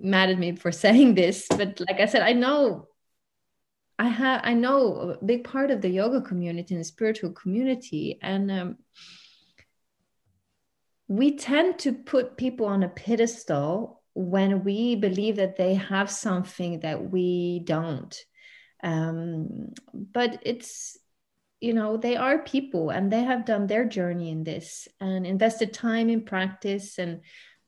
[0.01, 2.87] mad at me for saying this but like i said i know
[3.99, 8.18] i have i know a big part of the yoga community and the spiritual community
[8.20, 8.76] and um,
[11.09, 16.80] we tend to put people on a pedestal when we believe that they have something
[16.80, 18.18] that we don't.
[18.83, 20.99] Um, but it's
[21.63, 25.73] you know they are people and they have done their journey in this and invested
[25.73, 27.21] time in practice and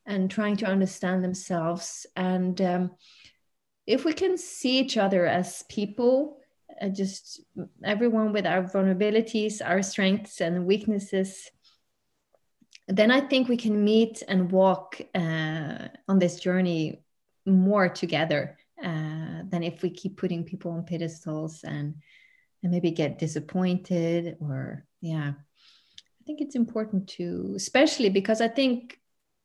[0.05, 2.05] and trying to understand themselves.
[2.15, 2.91] And um,
[3.87, 6.41] if we can see each other as people
[6.83, 7.41] uh, just
[7.85, 11.51] everyone with our vulnerabilities our strengths and weaknesses
[12.89, 17.05] then i think we can meet and walk uh, on this journey
[17.47, 21.95] more together uh, than if we keep putting people on pedestals and
[22.65, 25.33] and maybe get disappointed or yeah.
[25.37, 28.99] I think it's important to especially because i think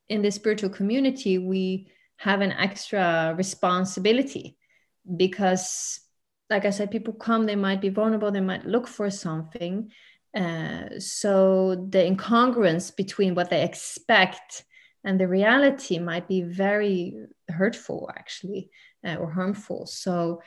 [0.07, 4.57] in the spiritual community we have an extra responsibility
[5.17, 5.99] because
[6.49, 9.91] like i said people come they might be vulnerable they might look for something
[10.35, 14.63] uh, so the incongruence between what they expect
[15.03, 17.15] and the reality might be very
[17.49, 18.69] hurtful actually
[19.05, 19.85] uh, or harmful.
[19.85, 20.41] So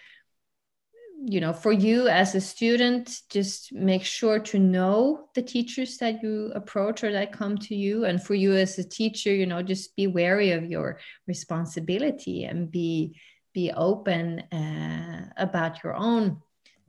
[1.24, 6.22] you know for you as a student just make sure to know the teachers that
[6.22, 8.04] you approach or that come to you.
[8.04, 12.70] And for you as a teacher you know just be wary of your responsibility and
[12.70, 13.20] be
[13.52, 16.40] be open uh, about your own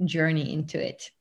[0.04, 1.12] journey into it.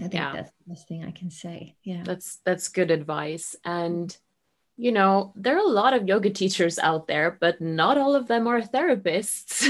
[0.00, 0.32] I think yeah.
[0.32, 1.76] that's the best thing i can say.
[1.84, 2.02] Yeah.
[2.04, 3.54] That's that's good advice.
[3.64, 4.16] And
[4.76, 8.26] you know, there are a lot of yoga teachers out there, but not all of
[8.26, 9.64] them are therapists.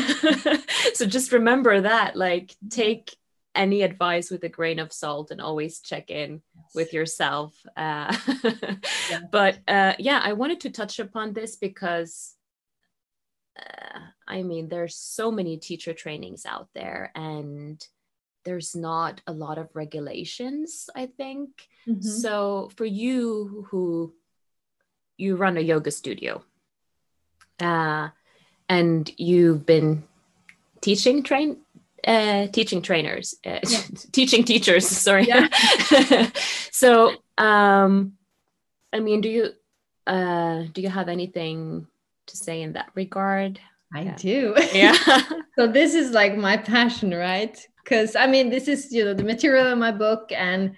[0.94, 3.14] so just remember that, like, take
[3.54, 6.42] any advice with a grain of salt and always check in
[6.74, 7.54] with yourself.
[7.76, 8.16] Uh,
[9.10, 9.20] yeah.
[9.30, 12.34] But uh, yeah, I wanted to touch upon this because
[13.58, 17.84] uh, I mean, there's so many teacher trainings out there, and
[18.44, 21.68] there's not a lot of regulations, I think.
[21.88, 22.00] Mm-hmm.
[22.00, 24.14] So for you who
[25.16, 26.42] you run a yoga studio.
[27.60, 28.08] Uh,
[28.68, 30.02] and you've been
[30.80, 31.58] teaching train
[32.06, 33.80] uh, teaching trainers uh, yeah.
[34.12, 35.24] teaching teachers sorry.
[35.26, 35.48] Yeah.
[36.70, 38.12] so um
[38.92, 39.50] i mean do you
[40.06, 41.86] uh do you have anything
[42.26, 43.60] to say in that regard?
[43.94, 44.16] I yeah.
[44.16, 44.54] do.
[44.72, 44.96] Yeah.
[45.56, 47.56] So this is like my passion right?
[47.82, 50.76] Because i mean this is you know the material in my book and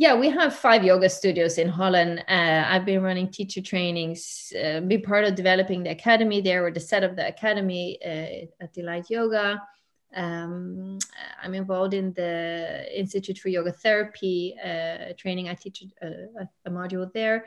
[0.00, 2.24] yeah, we have five yoga studios in Holland.
[2.26, 6.70] Uh, I've been running teacher trainings, uh, be part of developing the academy there, or
[6.70, 9.60] the set of the academy uh, at Delight Yoga.
[10.16, 10.98] Um,
[11.42, 15.50] I'm involved in the Institute for Yoga Therapy uh, training.
[15.50, 17.44] I teach a, uh, a, module there.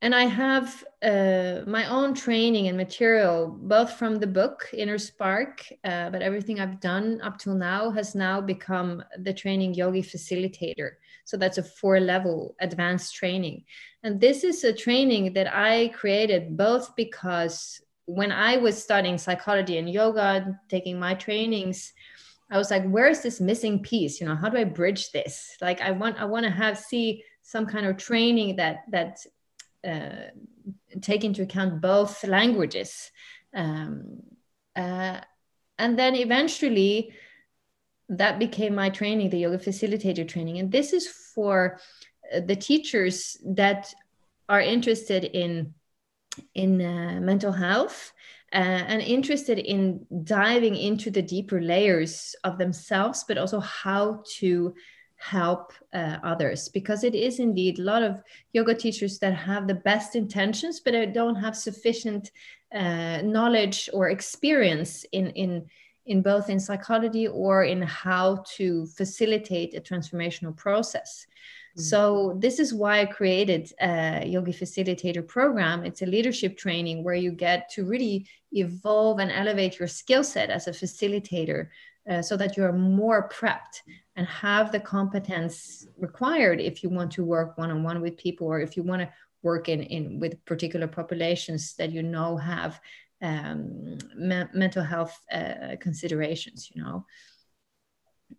[0.00, 5.70] And I have uh, my own training and material, both from the book Inner Spark,
[5.82, 10.92] but everything I've done up till now has now become the training yogi facilitator
[11.28, 13.64] so that's a four level advanced training.
[14.02, 19.76] And this is a training that I created both because when I was studying psychology
[19.76, 21.92] and yoga, taking my trainings,
[22.50, 24.22] I was like, where is this missing piece?
[24.22, 25.54] You know, how do I bridge this?
[25.60, 29.18] Like I want I want to have see some kind of training that that
[29.86, 30.30] uh,
[31.02, 33.10] take into account both languages.
[33.54, 34.22] Um,
[34.74, 35.20] uh,
[35.78, 37.12] and then eventually
[38.08, 40.58] that became my training, the yoga facilitator training.
[40.58, 41.78] And this is for
[42.34, 43.92] uh, the teachers that
[44.48, 45.74] are interested in
[46.54, 48.12] in uh, mental health
[48.52, 54.72] uh, and interested in diving into the deeper layers of themselves, but also how to
[55.16, 59.74] help uh, others because it is indeed a lot of yoga teachers that have the
[59.74, 62.30] best intentions but don't have sufficient
[62.72, 65.66] uh, knowledge or experience in in
[66.08, 71.26] in both in psychology or in how to facilitate a transformational process.
[71.76, 71.82] Mm-hmm.
[71.82, 75.84] So this is why I created a yogi facilitator program.
[75.84, 80.50] It's a leadership training where you get to really evolve and elevate your skill set
[80.50, 81.68] as a facilitator
[82.10, 83.82] uh, so that you're more prepped
[84.16, 88.76] and have the competence required if you want to work one-on-one with people or if
[88.76, 92.80] you want to work in, in with particular populations that you know have
[93.22, 97.04] um, me- mental health uh, considerations you know?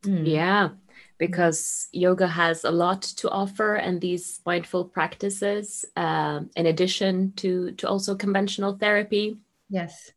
[0.04, 0.28] Mm.
[0.28, 0.70] yeah
[1.18, 7.72] because yoga has a lot to offer and these mindful practices um, in addition to
[7.72, 9.38] to also conventional therapy.
[9.70, 10.12] Yes.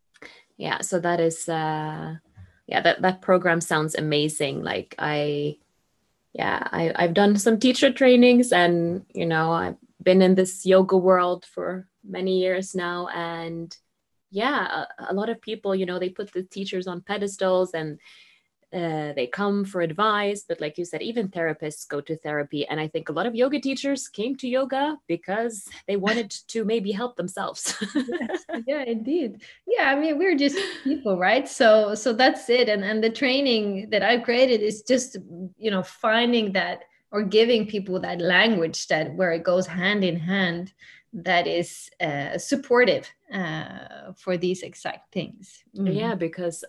[0.57, 2.15] Yeah so that is uh
[2.67, 4.63] yeah that that program sounds amazing.
[4.63, 5.57] Like i
[6.33, 10.97] yeah I, i've done some teacher trainings and you know i've been in this yoga
[10.97, 13.77] world for many years now and
[14.33, 18.01] yeah a, a, lot of people you know they put the teachers on pedestals and
[18.73, 22.67] uh, they come for advice but like you said even therapists go to therapy.
[22.67, 26.65] And i think a lot of yoga teachers came to yoga because they wanted to
[26.65, 27.75] maybe help themselves.
[27.95, 29.43] Yes, yeah indeed.
[29.67, 31.47] Yeah i mean we're just people right?
[31.47, 32.71] So so that's it.
[32.71, 35.19] And and the training that I've created is just
[35.59, 40.19] you know finding that or giving people that language that where it goes hand in
[40.19, 40.73] hand
[41.13, 45.63] that is uh, supportive uh, for these exact things.
[45.77, 45.95] Mm.
[45.95, 46.65] Yeah, because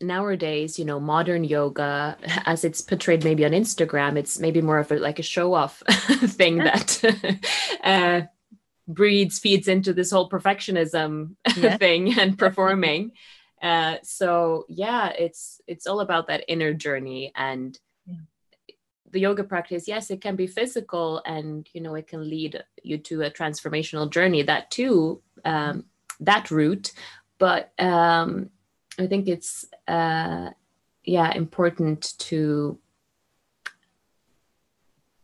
[0.00, 2.16] nowadays, you know, modern yoga,
[2.46, 5.82] as it's portrayed maybe on Instagram, it's maybe more of a like a show off
[5.88, 7.02] thing that
[7.84, 8.22] uh,
[8.86, 11.34] breeds, feeds into this whole perfectionism
[11.78, 13.12] thing and performing.
[13.62, 17.78] Uh, so yeah, it's it's all about that inner journey and
[19.12, 22.96] the yoga practice yes it can be physical and you know it can lead you
[22.96, 25.84] to a transformational journey that too um,
[26.20, 26.92] that route.
[27.38, 28.50] But um,
[28.98, 30.50] I think it's uh,
[31.04, 32.78] yeah important to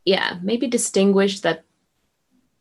[0.05, 1.65] yeah maybe distinguish that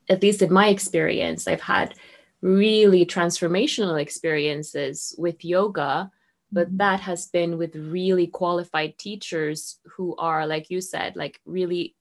[0.09, 1.95] at least in my experience i've had
[2.41, 6.11] really transformational experiences with yoga
[6.55, 11.95] but that has been with really qualified teachers who are like you said like really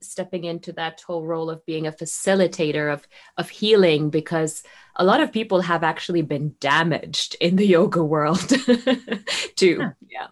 [0.00, 3.06] stepping into that whole role of being a facilitator of
[3.36, 4.62] of healing because
[4.96, 8.48] a lot of people have actually been damaged in the yoga world
[9.56, 9.90] too yeah.
[10.16, 10.28] yeah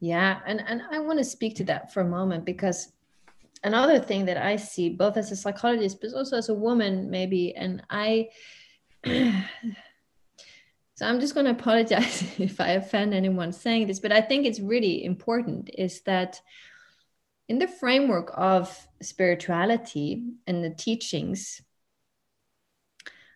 [0.00, 2.92] yeah and and i want to speak to that for a moment because
[3.64, 7.54] another thing that I see both as a psychologist, but also as a woman, maybe,
[7.54, 8.28] and I.
[10.98, 14.44] so I'm just going to apologize if I offend anyone saying this, but I think
[14.44, 16.40] it's really important is that
[17.48, 21.62] in the framework of spirituality and the teachings,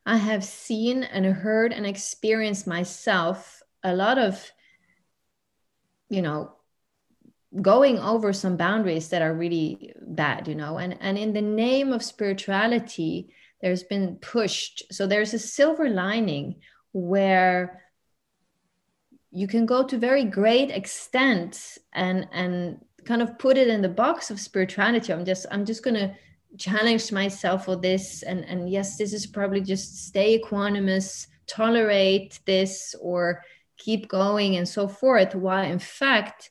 [0.05, 4.51] I have seen and heard and experienced myself a lot of,
[6.11, 6.57] you know,
[7.61, 11.93] going over some boundaries that are really bad you know and and in the name
[11.93, 13.29] of spirituality
[13.61, 14.83] there's been pushed.
[14.91, 16.57] So there's a silver lining
[16.93, 17.83] where
[19.31, 23.89] you can go to very great extent and and kind of put it in the
[23.89, 26.15] box of spirituality i'm just i'm just going to
[26.59, 32.95] challenge myself for this and and yes this is probably just stay equanimous tolerate this
[33.01, 33.43] or
[33.79, 36.51] keep going and so forth while in fact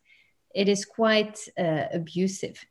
[0.54, 2.64] it is quite uh, abusive.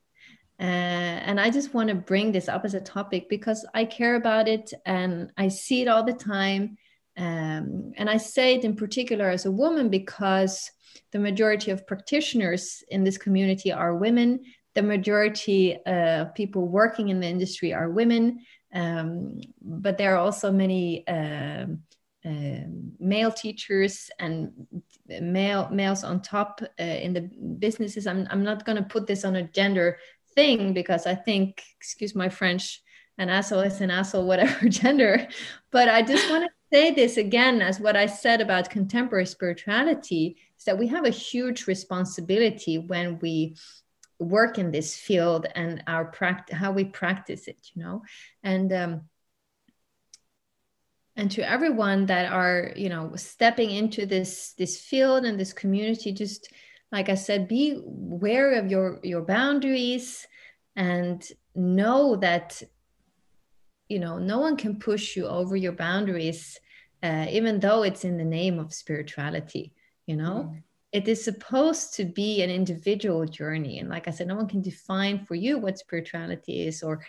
[0.58, 4.16] Uh, and I just want to bring this up as a topic because I care
[4.16, 6.76] about it and I see it all the time.
[7.20, 10.70] Um, and I say it in particular as a woman because
[11.12, 14.40] the majority of practitioners in this community are women.
[14.74, 18.40] The majority uh, of people working in the industry are women,
[18.72, 21.80] um, but there are also many um,
[22.24, 24.52] um, male teachers and
[25.08, 27.22] male males on top uh, in the
[27.58, 28.06] businesses.
[28.06, 29.98] I'm I'm not going to put this on a gender
[30.34, 32.80] thing because I think, excuse my French,
[33.18, 35.28] an asshole is an asshole, whatever gender.
[35.70, 40.36] But I just want to say this again as what I said about contemporary spirituality
[40.58, 43.56] is that we have a huge responsibility when we
[44.18, 48.02] work in this field and our practice how we practice it you know?
[48.42, 49.02] And um,
[51.16, 56.12] and to everyone that are you know stepping into this this field and this community
[56.12, 56.52] just
[56.92, 60.26] like i said be aware of your your boundaries
[60.76, 62.62] and know that
[63.91, 66.59] you know no one can push you over your boundaries
[67.03, 69.72] uh, even though it's in the name of spirituality
[70.07, 70.51] you know?
[70.51, 70.62] Mm.
[70.93, 74.62] it is supposed to be an individual journey and like i said no one can
[74.62, 77.01] define for you what spirituality is or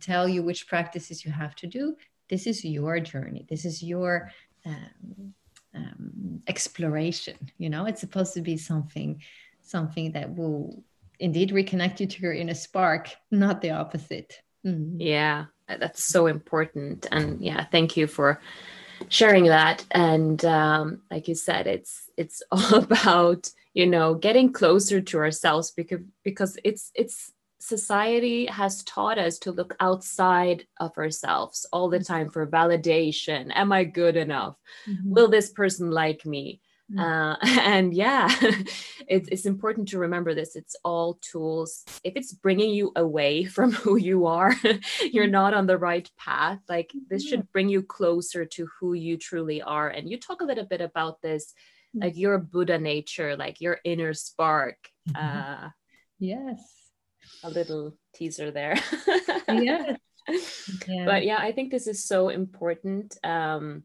[0.00, 1.96] tell you which practices you have to do.
[2.28, 3.46] This is your journey.
[3.48, 4.30] This is your
[4.64, 5.34] um,
[5.74, 7.86] um, exploration you know?
[7.86, 9.20] It's supposed to be something
[9.60, 10.82] something that will
[11.20, 14.40] indeed reconnect you to your inner spark not the opposite.
[14.64, 15.00] Mm-hmm.
[15.00, 15.46] yeah
[15.80, 18.40] that's so important and yeah thank you for
[19.08, 25.00] sharing that and um, like you said it's it's all about you know getting closer
[25.00, 31.64] to ourselves because because it's it's society has taught us to look outside of ourselves
[31.72, 33.52] all the time for validation.
[33.54, 34.56] Am I good enough?
[34.88, 35.12] Mm-hmm.
[35.12, 36.60] Will this person like me?
[36.92, 36.98] Mm-hmm.
[36.98, 38.28] Uh, and yeah,
[39.08, 40.56] it's, it's important to remember this.
[40.56, 41.84] It's all tools.
[42.04, 44.54] If it's bringing you away from who you are,
[45.02, 45.30] you're mm-hmm.
[45.30, 46.60] not on the right path.
[46.68, 49.88] Like this should bring you closer to who you truly are.
[49.88, 51.52] And you talk a little bit about this,
[51.96, 52.02] mm.
[52.02, 54.76] like your Buddha nature, like your inner spark.
[55.14, 55.68] Uh,
[56.18, 56.82] yes
[57.42, 58.76] a little teaser there.
[59.48, 59.96] yeah.
[60.86, 61.04] yeah.
[61.04, 63.16] But yeah, I think this is so important.
[63.24, 63.84] Um,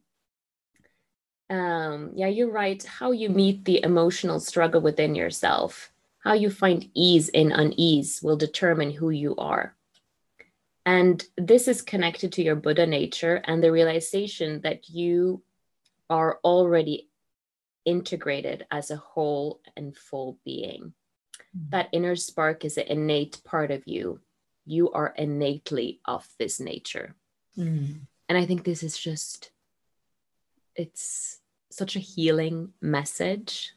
[1.50, 2.82] um, yeah, you're right.
[2.84, 5.90] How you meet the emotional struggle within yourself,
[6.20, 9.74] how you find ease in unease will determine who you are.
[10.84, 15.42] And this is connected to your Buddha nature and the realization that you
[16.08, 17.08] are already
[17.84, 20.92] integrated as a whole and full being.
[21.56, 21.70] Mm.
[21.70, 24.20] that inner spark is an innate part of you.
[24.66, 27.14] You are innately of this nature.
[27.56, 28.00] Mm.
[28.28, 29.50] And I think this is just,
[30.76, 31.37] it's
[31.70, 33.72] such a healing message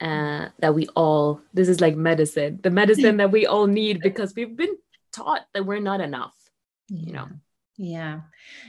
[0.00, 4.34] uh, that we all, this is like medicine, the medicine that we all need because
[4.34, 4.76] we've been
[5.12, 6.34] taught that we're not enough,
[6.88, 7.28] you know?
[7.82, 8.20] Yeah.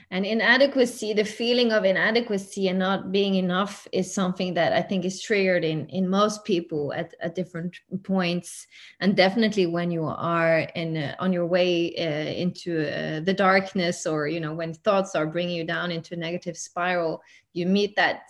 [0.09, 5.03] And inadequacy, the feeling of inadequacy and not being enough is something that I think
[5.03, 8.67] is triggered in, in most people at, at different points.
[9.01, 14.07] And definitely when you are in uh, on your way uh, into uh, the darkness
[14.07, 17.97] or, you know, when thoughts are bringing you down into a negative spiral, you meet
[17.97, 18.21] that,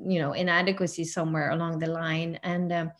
[0.00, 2.38] you know, inadequacy somewhere along the line.
[2.44, 2.92] And um,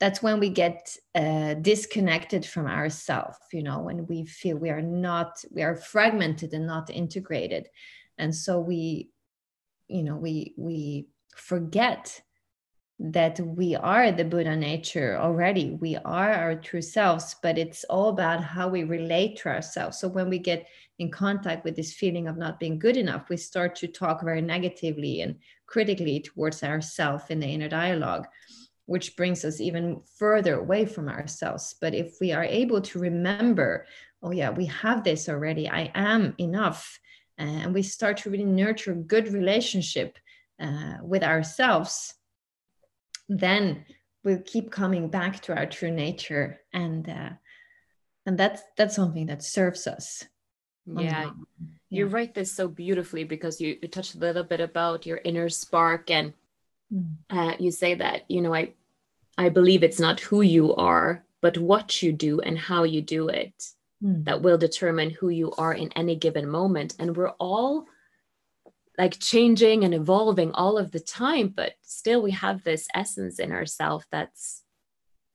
[0.00, 4.82] that's when we get uh, disconnected from ourselves you know when we feel we are
[4.82, 7.68] not we are fragmented and not integrated.
[8.18, 9.10] And so we
[9.88, 12.20] you know we we forget
[13.02, 15.70] that we are the buddha nature already.
[15.70, 19.98] We are our true selves but it's all about how we relate to ourselves.
[19.98, 20.66] So when we get
[20.98, 24.42] in contact with this feeling of not being good enough we start to talk very
[24.42, 25.36] negatively and
[25.66, 28.26] critically towards ourselves in the inner dialogue
[28.90, 31.76] which brings us even further away from ourselves.
[31.80, 33.86] But if we are able to remember,
[34.20, 36.98] oh, yeah, we have this already, I am enough,
[37.38, 40.18] and we start to really nurture good relationship
[40.60, 42.14] uh, with ourselves,
[43.28, 43.84] then
[44.24, 46.60] we'll keep coming back to our true nature.
[46.72, 47.30] And uh,
[48.26, 50.24] and that's that's something that serves us
[50.86, 51.30] yeah.
[51.88, 55.48] you write this so beautifully because you, you touched a little bit about your inner
[55.48, 56.32] spark and
[56.92, 57.14] mm.
[57.30, 58.72] uh, you say that you know i
[59.38, 63.28] I believe it's not who you are, but what you do and how you do
[63.28, 63.54] it
[64.02, 64.24] mm.
[64.24, 66.94] that will determine who you are in any given moment.
[66.98, 67.86] And we're all
[68.98, 73.52] like changing and evolving all of the time, but still we have this essence in
[73.52, 74.62] ourselves that's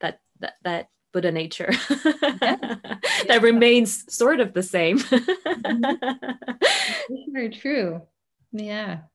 [0.01, 1.71] that that that Buddha nature
[2.05, 2.75] yeah.
[3.27, 4.99] that remains sort of the same.
[4.99, 6.31] mm-hmm.
[7.31, 8.01] Very true.
[8.51, 8.99] Yeah.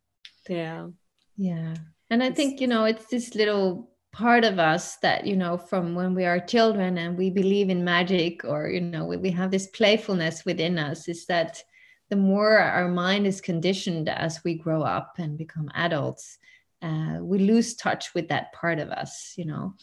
[0.49, 0.89] Yeah.
[1.37, 1.75] Yeah.
[2.09, 5.95] And I think, you know, it's this little part of us that you know from
[5.95, 9.69] when we are children and we believe in magic or you know we have this
[9.69, 11.63] playfulness within us is that
[12.09, 16.39] the more our mind is conditioned as we grow up and become adults
[16.83, 19.75] uh, we lose touch with that part of us you know.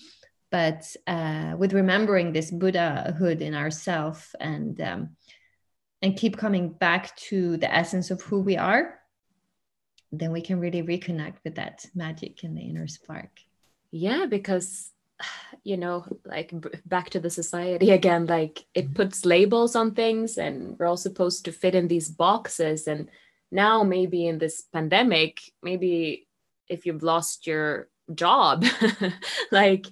[0.50, 5.10] But uh, with remembering this buddhahood in ourself and um,
[6.02, 9.00] and keep coming back to the essence of who we are
[10.12, 13.42] then we can really reconnect with that magic in the inner spark
[13.98, 14.92] yeah because
[15.64, 16.54] you know like
[16.86, 18.94] back to the society again like it mm-hmm.
[18.94, 23.10] puts labels on things and we're all supposed to fit in these boxes and
[23.52, 26.28] now maybe in this pandemic maybe
[26.70, 28.66] if you've lost your job
[29.52, 29.88] like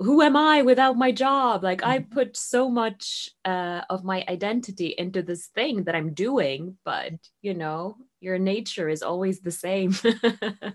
[0.00, 2.12] who am i without my job like i mm-hmm.
[2.12, 7.54] put so much uh, of my identity into this thing that i'm doing but you
[7.54, 9.94] know your nature is always the same.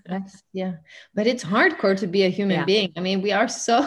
[0.10, 0.74] yes, yeah.
[1.16, 2.66] But it's hardcore to be a human yeah.
[2.66, 2.94] being.
[2.96, 3.78] I mean, we are so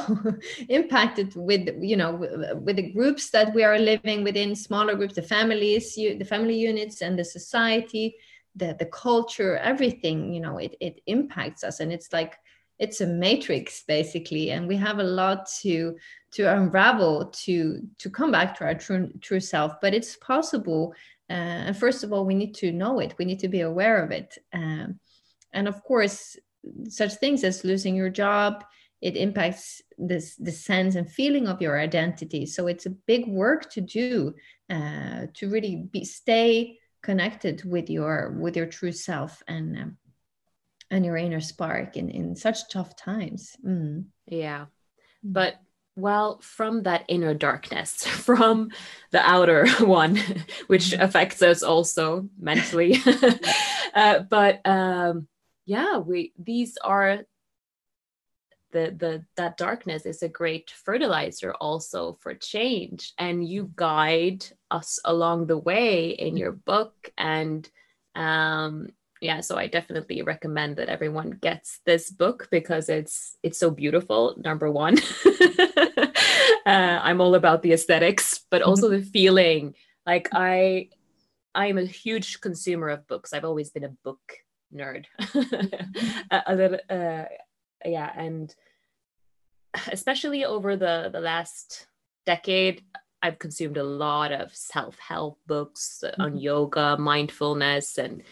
[0.68, 2.12] impacted with, you know,
[2.60, 6.58] with the groups that we are living within, smaller groups, the families, you, the family
[6.58, 8.16] units and the society,
[8.56, 11.80] the, the culture, everything, you know, it, it impacts us.
[11.80, 12.34] And it's like,
[12.78, 15.96] it's a matrix basically and we have a lot to
[16.32, 20.92] to unravel to to come back to our true true self but it's possible
[21.32, 24.04] uh, and first of all, we need to know it, we need to be aware
[24.04, 24.36] of it.
[24.52, 25.00] Um,
[25.54, 26.36] and of course,
[26.88, 28.64] such things as losing your job,
[29.00, 32.44] it impacts this the sense and feeling of your identity.
[32.46, 34.34] So it's a big work to do
[34.70, 39.96] uh, to really be stay connected with your with your true self and um,
[40.90, 43.56] and your inner spark in in such tough times.
[43.66, 44.04] Mm.
[44.26, 44.66] Yeah,
[45.24, 45.54] but
[45.96, 48.70] well, from that inner darkness, from
[49.10, 50.16] the outer one,
[50.66, 51.02] which mm-hmm.
[51.02, 52.98] affects us also mentally.
[53.94, 55.28] uh, but um,
[55.66, 57.20] yeah, we these are
[58.72, 64.98] the the that darkness is a great fertilizer also for change, and you guide us
[65.04, 67.12] along the way in your book.
[67.18, 67.68] And
[68.14, 68.88] um
[69.22, 74.34] yeah so i definitely recommend that everyone gets this book because it's it's so beautiful
[74.36, 74.98] number one
[76.66, 78.70] uh, i'm all about the aesthetics but mm-hmm.
[78.70, 79.74] also the feeling
[80.06, 80.88] like i
[81.54, 84.20] i'm a huge consumer of books i've always been a book
[84.74, 85.04] nerd
[86.30, 87.24] a, little uh,
[87.84, 88.54] yeah and
[89.90, 91.86] especially over the the last
[92.24, 92.82] decade
[93.22, 96.38] i've consumed a lot of self-help books on mm-hmm.
[96.38, 98.22] yoga mindfulness and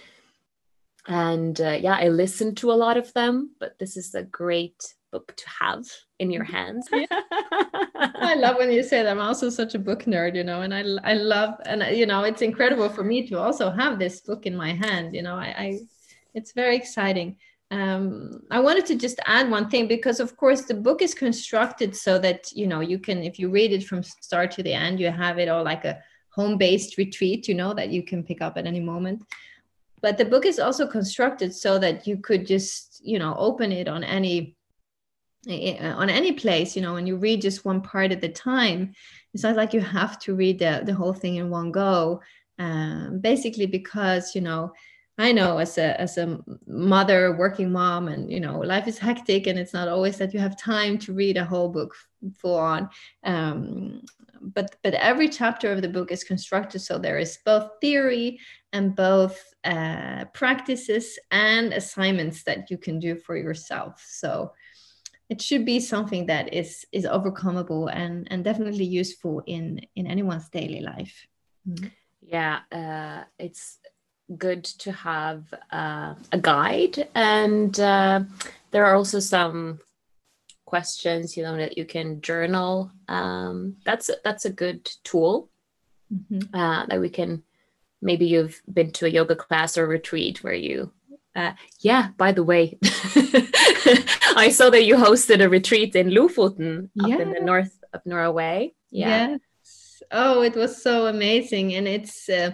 [1.06, 4.94] and uh, yeah i listen to a lot of them but this is a great
[5.12, 5.84] book to have
[6.18, 6.88] in your hands.
[6.92, 9.10] I love when you say that.
[9.10, 12.22] I'm also such a book nerd you know and i, I love and you know
[12.22, 15.54] it's incredible for me to also have this book in my hand you know i,
[15.64, 15.80] I
[16.34, 17.36] it's very exciting.
[17.70, 21.94] Um, I wanted to just add one thing because, of course, the book is constructed
[21.96, 24.98] so that you know you can, if you read it from start to the end,
[24.98, 26.00] you have it all like a
[26.34, 29.22] home-based retreat, you know, that you can pick up at any moment.
[30.00, 33.88] But the book is also constructed so that you could just, you know, open it
[33.88, 34.56] on any
[35.48, 38.92] on any place, you know, when you read just one part at the time.
[39.32, 42.20] It's not like you have to read the, the whole thing in one go.
[42.58, 44.72] Um, basically, because you know,
[45.16, 49.46] I know as a as a mother, working mom, and you know, life is hectic,
[49.46, 51.94] and it's not always that you have time to read a whole book
[52.36, 52.90] full on.
[53.24, 54.02] Um,
[54.40, 58.40] but but every chapter of the book is constructed so there is both theory
[58.72, 64.02] and both uh, practices and assignments that you can do for yourself.
[64.06, 64.52] So
[65.30, 70.48] it should be something that is is overcomable and and definitely useful in in anyone's
[70.50, 71.26] daily life.
[71.66, 71.86] Mm-hmm.
[72.20, 73.78] Yeah, uh, it's
[74.36, 78.20] good to have uh, a guide, and uh,
[78.72, 79.78] there are also some
[80.66, 85.50] questions you know that you can journal um, that's that's a good tool
[86.12, 86.54] mm-hmm.
[86.54, 87.42] uh, that we can
[88.00, 90.92] maybe you've been to a yoga class or retreat where you
[91.36, 92.78] uh, yeah by the way
[94.36, 98.72] i saw that you hosted a retreat in lofoten up in the north of norway.
[98.90, 99.36] Yeah.
[99.62, 100.02] Yes.
[100.10, 101.74] oh it was so amazing.
[101.74, 102.52] And it's uh,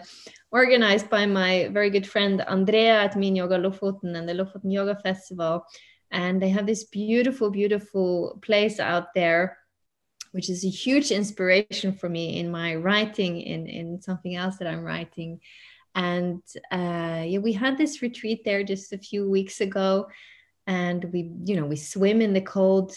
[0.53, 4.97] organized by my very good friend andrea at min yoga lofoten and the lofoten yoga
[5.03, 5.65] festival.
[6.11, 9.59] And they have this beautiful beautiful place out there
[10.33, 14.69] which is a huge inspiration for me in my writing in in something else that
[14.69, 15.41] i'm writing
[15.97, 20.07] and uh, yeah we had this retreat there just a few weeks ago
[20.67, 22.95] and we you know we swim in the cold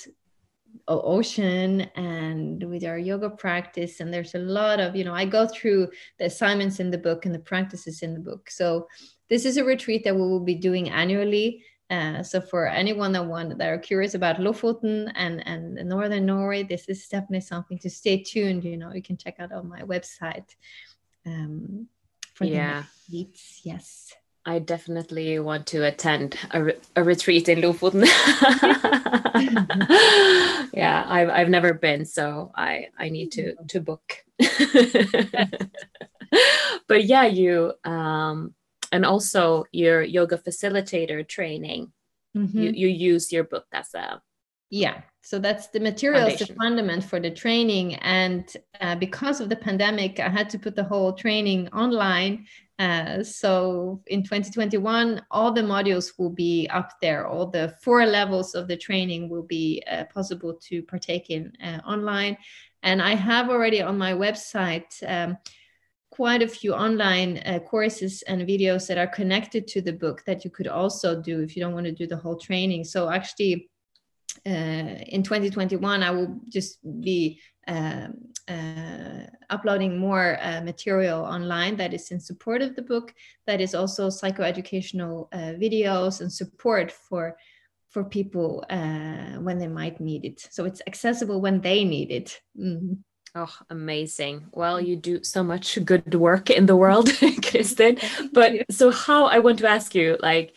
[0.88, 5.48] ocean and with our yoga practice and there's a lot of you know i go
[5.48, 5.88] through
[6.20, 8.88] the assignments in the book and the practices in the book so
[9.30, 13.26] this is a retreat that we will be doing annually uh, so for anyone that
[13.26, 17.90] want that are curious about Lofoten and and northern Norway, this is definitely something to
[17.90, 18.64] stay tuned.
[18.64, 20.56] You know, you can check out on my website.
[21.26, 21.88] Um,
[22.40, 22.84] for yeah.
[23.10, 24.14] retreats, yes.
[24.46, 28.02] I definitely want to attend a, re- a retreat in Lofoten.
[30.74, 34.24] yeah, I've I've never been, so I I need to to book.
[36.88, 38.56] but yeah, you um
[38.92, 41.92] and also your yoga facilitator training
[42.36, 42.58] mm-hmm.
[42.58, 44.22] you, you use your book as a
[44.70, 47.96] yeah so that's the materials the fundament for the training.
[47.96, 52.46] And uh, because of the pandemic i had to put the whole training online.
[52.78, 57.28] Uh, so in 2021 all the modules will be up there.
[57.28, 61.80] All the four levels of the training will be uh, possible to partake in uh,
[61.86, 62.38] online.
[62.82, 65.38] And i have already on my website um,
[66.12, 70.44] quite a few online uh, courses and videos that are connected to the book that
[70.44, 72.84] you could also do if you don't want to do the whole training.
[72.84, 73.70] So actually,
[74.46, 78.16] in 2021, I will just be um,
[78.48, 83.14] uh, uploading more uh, material online that is in support of the book.
[83.46, 87.38] That is also psychoeducational uh, videos and support for
[87.90, 90.48] for people uh, when they might need it.
[90.52, 92.40] So it's accessible when they need it.
[92.60, 92.94] Mm-hmm.
[93.36, 94.48] Oh, amazing.
[94.52, 98.02] Well, you do so much good work in the world, Kristin.
[98.34, 100.54] But so, how I want to ask you, like,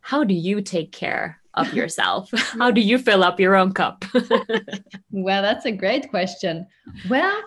[0.00, 2.30] how do you take care of yourself?
[2.34, 4.04] how do you fill up your own cup?
[5.10, 6.66] well, that's a great question.
[7.08, 7.40] Well,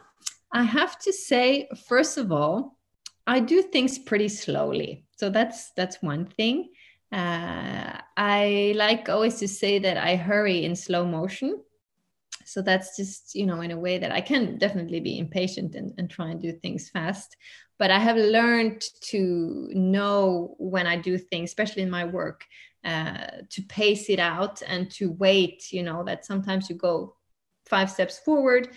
[0.52, 2.78] I have to say, first of all,
[3.26, 5.06] I do things pretty slowly.
[5.18, 6.70] So that's that's one thing.
[7.12, 11.64] Uh, I like always to say that I hurry in slow motion
[12.46, 15.94] so that's just you know in a way that i can definitely be impatient and,
[15.98, 17.36] and try and do things fast
[17.80, 22.46] but i have learned to know when i do things especially in my work
[22.86, 27.16] uh, to pace it out and to wait you know that sometimes you go
[27.66, 28.70] five steps forward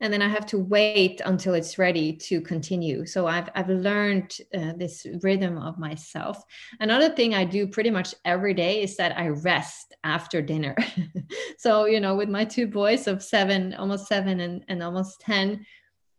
[0.00, 3.06] and then I have to wait until it's ready to continue.
[3.06, 6.42] So I've I've learned uh, this rhythm of myself.
[6.80, 10.76] Another thing I do pretty much every day is that I rest after dinner.
[11.58, 15.64] so you know, with my two boys of seven, almost seven, and and almost ten,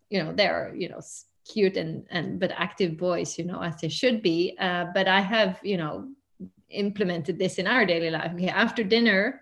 [0.10, 1.02] you know, they're you know
[1.48, 4.56] cute and and but active boys, you know, as they should be.
[4.60, 6.08] Uh, but I have you know
[6.70, 8.32] implemented this in our daily life.
[8.34, 9.42] Okay, after dinner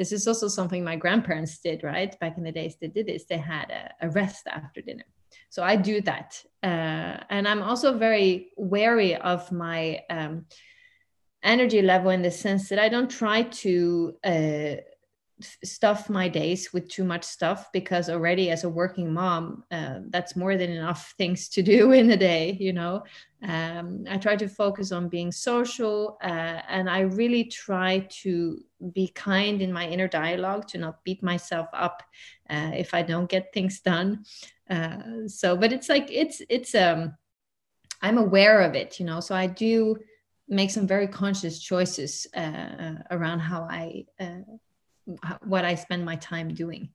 [0.00, 2.18] this is also something my grandparents did, right?
[2.20, 3.26] Back in the days, they did this.
[3.26, 5.04] They had a, a rest after dinner.
[5.50, 6.42] So I do that.
[6.62, 10.46] Uh, and I'm also very wary of my um,
[11.42, 14.76] energy level in the sense that I don't try to uh,
[15.64, 20.36] stuff my days with too much stuff because already as a working mom uh, that's
[20.36, 23.02] more than enough things to do in a day you know?
[23.42, 28.62] Um, i try to focus on being social uh, and i really try to
[28.92, 32.02] be kind in my inner dialogue to not beat myself up
[32.50, 34.24] uh, if i don't get things done.
[34.68, 37.12] Uh, so but it's like it's it's um
[38.02, 39.20] i'm aware of it you know?
[39.20, 39.96] So i do
[40.48, 44.42] make some very conscious choices uh, around how i uh,
[45.44, 46.88] what i spend my time doing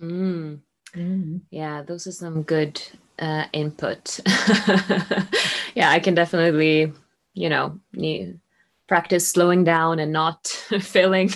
[0.00, 0.58] mm.
[0.94, 1.40] Mm.
[1.50, 2.80] yeah those are some good
[3.18, 4.20] uh, input
[5.74, 6.92] yeah i can definitely
[7.34, 8.40] you know need,
[8.88, 10.46] practice slowing down and not
[10.80, 11.30] filling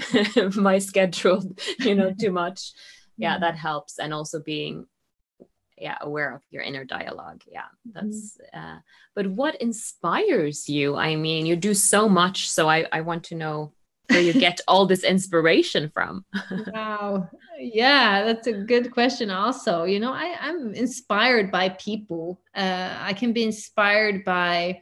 [0.54, 1.42] my schedule
[1.80, 2.72] you know too much
[3.16, 3.40] yeah mm.
[3.40, 4.86] that helps and also being
[5.76, 8.58] yeah aware of your inner dialogue yeah that's mm-hmm.
[8.58, 8.78] uh,
[9.14, 13.34] but what inspires you i mean you do so much so i i want to
[13.34, 13.72] know
[14.08, 16.24] where you get all this inspiration from
[16.72, 17.28] wow
[17.58, 23.12] yeah that's a good question also you know i i'm inspired by people uh, i
[23.12, 24.78] can be inspired by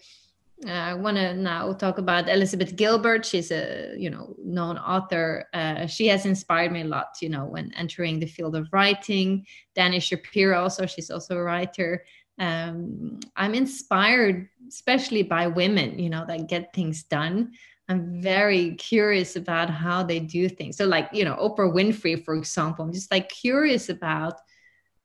[0.65, 3.27] uh, I want to now talk about Elizabeth Gilbert.
[3.27, 5.49] She's a you know known author.
[5.53, 7.19] Uh, she has inspired me a lot.
[7.21, 9.45] You know, when entering the field of writing.
[9.77, 12.05] Dani Shapiro, also she's also a writer.
[12.39, 15.99] Um, I'm inspired, especially by women.
[15.99, 17.53] You know, that get things done.
[17.89, 20.77] I'm very curious about how they do things.
[20.77, 22.85] So, like you know, Oprah Winfrey, for example.
[22.85, 24.35] I'm just like curious about,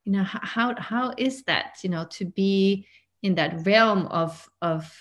[0.03, 1.77] you know, how how is that?
[1.83, 2.87] You know, to be
[3.23, 4.91] in that realm of of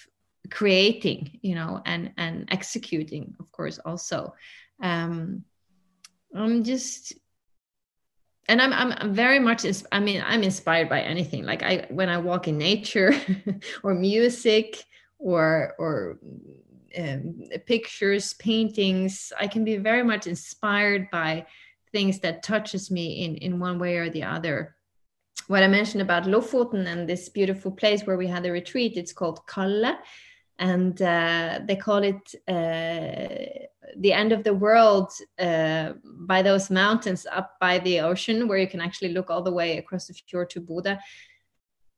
[0.50, 4.34] creating you know and and executing of course also
[4.82, 5.44] um
[6.34, 7.14] i'm just
[8.48, 12.18] and I'm, I'm very much i mean i'm inspired by anything like i when i
[12.18, 13.12] walk in nature
[13.82, 14.84] or music
[15.18, 16.18] or or
[16.98, 19.32] um, pictures paintings.
[19.38, 21.46] I can be very much inspired by
[21.92, 24.76] things that touches me in in one way or the other.
[25.48, 29.12] What i mentioned about lofoten and this beautiful place where we had a retreat it's
[29.12, 29.98] called kalle.
[30.58, 33.66] And uh, they call it uh,
[33.96, 38.68] the end of the world uh, by those mountains up by the ocean where you
[38.68, 40.98] can actually look all the way across the fjord to Bodø.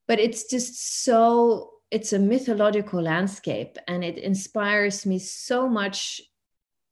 [0.07, 6.23] But it's just so, it's a mythological landscape and it inspires me so much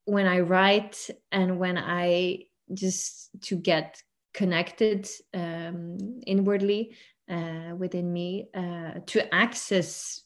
[0.04, 2.44] when I write and when I
[2.74, 4.02] just to get
[4.34, 6.94] connected um, inwardly
[7.30, 10.22] uh, within me uh, to access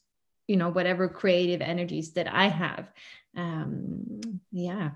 [0.47, 2.91] you know whatever creative energies that i have.
[3.35, 4.21] Um
[4.51, 4.91] yeah.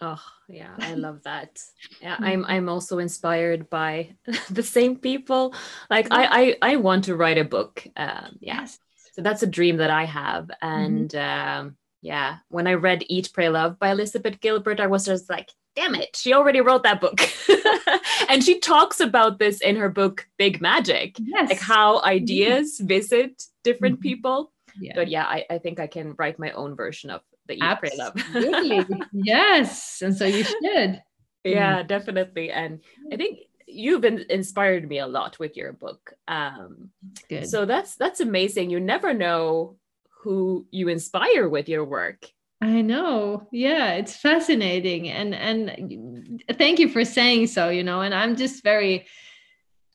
[0.00, 1.62] Oh yeah i love that.
[2.00, 4.14] Yeah i'm i'm also inspired by
[4.50, 5.54] the same people.
[5.88, 8.60] Like i i, I want to write a book um yeah.
[8.60, 8.78] Yes.
[9.12, 10.66] So that's a dream that i have mm-hmm.
[10.66, 11.58] and mm-hmm.
[11.60, 15.50] um yeah when i read eat pray love by elizabeth gilbert i was just like
[15.76, 17.20] damn it she already wrote that book
[18.28, 21.50] and she talks about this in her book big magic yes.
[21.50, 22.88] like how ideas mm-hmm.
[22.88, 24.08] visit different mm-hmm.
[24.08, 24.92] people yeah.
[24.94, 27.90] but yeah I, I think i can write my own version of the eat pray
[27.96, 28.14] love
[29.12, 31.02] yes and so you should
[31.44, 31.86] yeah mm.
[31.86, 32.80] definitely and
[33.12, 33.38] i think
[33.72, 36.90] you've been inspired me a lot with your book um
[37.28, 37.48] Good.
[37.48, 39.76] so that's that's amazing you never know
[40.22, 42.26] who you inspire with your work
[42.62, 43.48] I know.
[43.52, 45.08] Yeah, it's fascinating.
[45.08, 49.06] And and thank you for saying so, you know, and I'm just very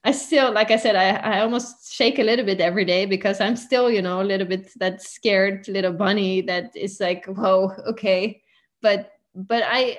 [0.06, 3.42] I still, like I said, I, I almost shake a little bit every day because
[3.42, 7.72] I'm still, you know, a little bit that scared little bunny that is like, whoa,
[7.88, 8.44] okay.
[8.84, 9.98] But, but I,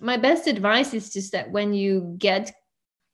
[0.00, 2.54] my best advice is just that when you get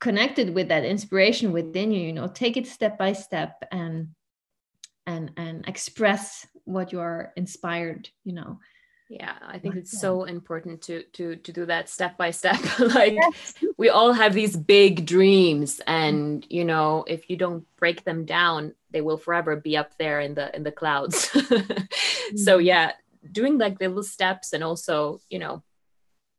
[0.01, 4.09] connected with that inspiration within you, you know, take it step by step and,
[5.07, 8.59] and, and express what you are inspired, you know,
[9.11, 13.12] yeah i think it's so important to to to do that step by step like
[13.14, 13.55] yes.
[13.76, 18.72] we all have these big dreams and you know if you don't break them down
[18.92, 22.36] they will forever be up there in the in the clouds mm-hmm.
[22.36, 22.93] so yeah
[23.32, 25.60] doing like little steps and also you know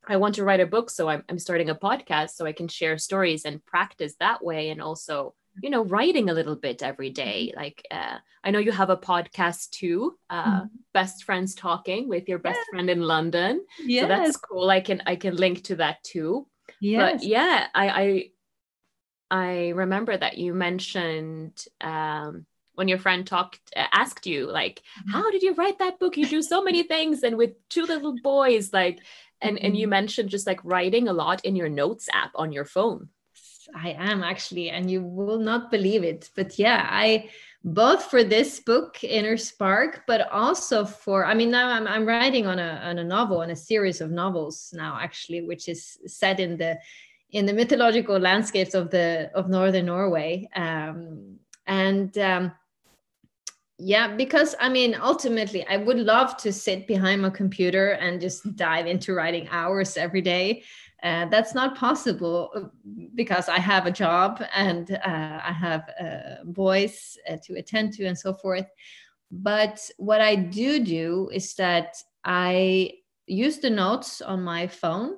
[0.07, 2.68] i want to write a book so I'm, I'm starting a podcast so i can
[2.68, 7.10] share stories and practice that way and also you know writing a little bit every
[7.10, 7.60] day mm-hmm.
[7.60, 10.65] like uh, i know you have a podcast too uh, mm-hmm.
[10.94, 12.72] best friends talking with your best yeah.
[12.72, 14.03] friend in london yes.
[14.03, 16.48] so that's cool i can i can link to that too
[16.80, 17.14] yes.
[17.14, 18.30] but yeah i i
[19.32, 22.45] i remember that you mentioned um
[22.76, 25.11] when your friend talked uh, asked you like mm-hmm.
[25.11, 28.15] how did you write that book you do so many things and with two little
[28.23, 28.99] boys like
[29.41, 29.91] and and you mm-hmm.
[29.91, 33.09] mentioned just like writing a lot in your notes app on your phone
[33.76, 36.30] I am actually, and you will not believe it.
[36.35, 37.30] But yeah, I
[37.63, 42.47] both for this book, Inner Spark, but also for I mean now I'm I'm writing
[42.47, 46.39] on a on a novel, on a series of novels now actually, which is set
[46.39, 46.80] in the
[47.31, 50.49] in the mythological landscapes of the of northern Norway.
[50.55, 51.38] Um,
[51.68, 52.51] and um,
[53.83, 58.55] yeah because i mean ultimately i would love to sit behind my computer and just
[58.55, 60.63] dive into writing hours every day.
[61.01, 62.61] Uh, that's not possible uh,
[63.15, 68.17] because i have a job and uh, i have uh, boys to attend to and
[68.17, 68.67] so forth.
[69.31, 72.91] But what i do do is that i
[73.25, 75.15] use the notes on my phone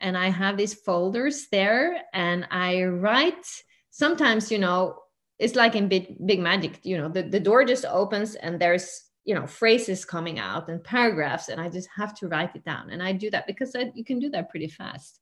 [0.00, 3.46] and i have these folders there and i write
[3.90, 5.01] sometimes you know
[5.38, 9.04] it's like in big, big magic you know the, the door just opens and there's
[9.24, 12.90] you know phrases coming out and paragraphs and i just have to write it down.
[12.90, 15.20] And i do that because I, you can do that pretty fast.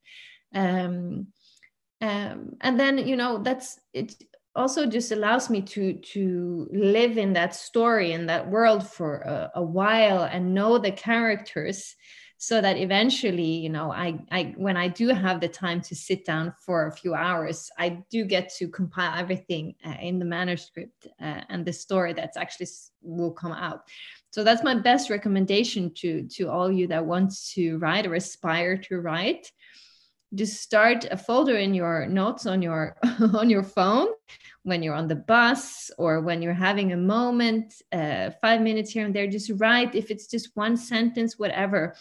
[0.54, 1.28] Um,
[2.00, 4.14] um, and then you know that's it
[4.56, 9.50] also just allows me to to live in that story in that world for a,
[9.56, 11.94] a while and know the characters
[12.42, 16.24] so that eventually you know I, I when i do have the time to sit
[16.24, 21.06] down for a few hours i do get to compile everything uh, in the manuscript
[21.20, 22.66] uh, and the story that's actually
[23.02, 23.82] will come out.
[24.30, 28.76] So that's my best recommendation to to all you that want to write or aspire
[28.76, 29.50] to write.
[30.32, 32.96] Just start a folder in your notes on your
[33.34, 34.08] on your phone
[34.62, 39.04] when you're on the bus or when you're having a moment uh, five minutes here
[39.04, 39.26] and there.
[39.26, 41.96] Just write if it's just one sentence whatever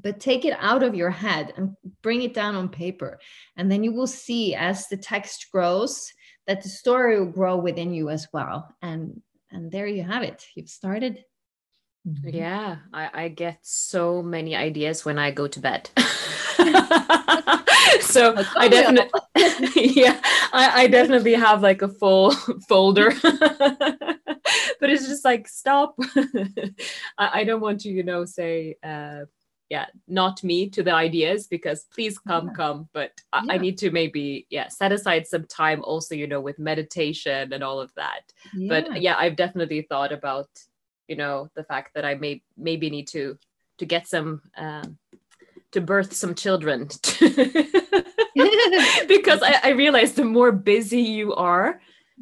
[0.00, 3.18] but take it out of your head and bring it down on paper.
[3.56, 6.12] And then you will see as the text grows
[6.46, 8.74] that the story will grow within you as well.
[8.82, 9.20] And
[9.50, 10.46] and there you have it.
[10.54, 11.24] You've started.
[12.04, 12.30] Mm-hmm.
[12.30, 15.88] yeah I, I get so many ideas when i go to bed.
[18.00, 19.20] So i definitely
[19.76, 20.20] yeah
[20.52, 22.30] I, I definitely have like a full
[22.68, 23.12] folder.
[23.22, 25.94] But it's just like stop.
[27.16, 29.20] I, I don't want to you know say uh
[29.72, 32.52] yeah not me to the ideas because please come yeah.
[32.60, 33.54] come but I, yeah.
[33.54, 37.64] I, need to maybe yeah set aside some time also you know with meditation and
[37.64, 38.24] all of that
[38.54, 38.68] yeah.
[38.72, 40.50] but yeah i've definitely thought about
[41.08, 43.38] you know the fact that i may maybe need to
[43.78, 44.98] to get some um,
[45.72, 46.80] to birth some children
[49.14, 51.80] because I, I realize the more busy you are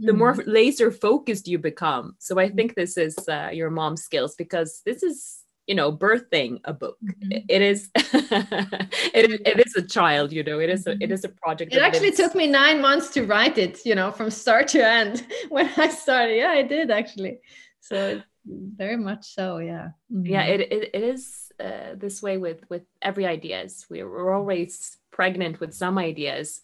[0.08, 0.48] the more mm-hmm.
[0.48, 5.02] laser focused you become so i think this is uh, your mom's skills because this
[5.02, 7.38] is you know birthing a book mm-hmm.
[7.48, 11.26] it is it, it is a child you know it is a, it mm-hmm.
[11.26, 14.66] a project it actually took me nine months to write it you know from start
[14.68, 17.38] to end when i started yeah i did actually
[17.80, 20.26] so very much so yeah mm-hmm.
[20.26, 24.96] yeah it, it, it is uh, this way with with every ideas we're, we're always
[25.10, 26.62] pregnant with some ideas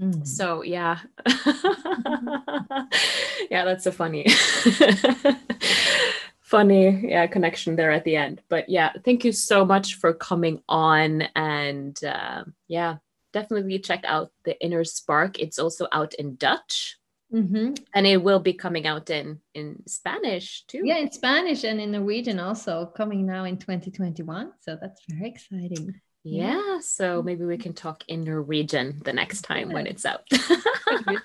[0.00, 0.26] Mm.
[0.26, 1.00] So yeah.
[3.50, 4.26] yeah, that's so funny
[6.48, 8.40] funny yeah connection there at the end.
[8.48, 11.22] But yeah thank you so much for coming on.
[11.36, 12.96] And uh, yeah
[13.32, 15.38] definitely check out the inner spark.
[15.38, 16.96] It's also out in dutch.
[17.30, 17.74] Mm-hmm.
[17.92, 20.80] and it will be coming out in in spanish too.
[20.82, 26.00] Yeah in spanish and in norwegian also coming now in 2021 so that's very exciting.
[26.24, 29.74] Yeah, so maybe we can talk in norwegian the next time yeah.
[29.74, 30.26] when it's out.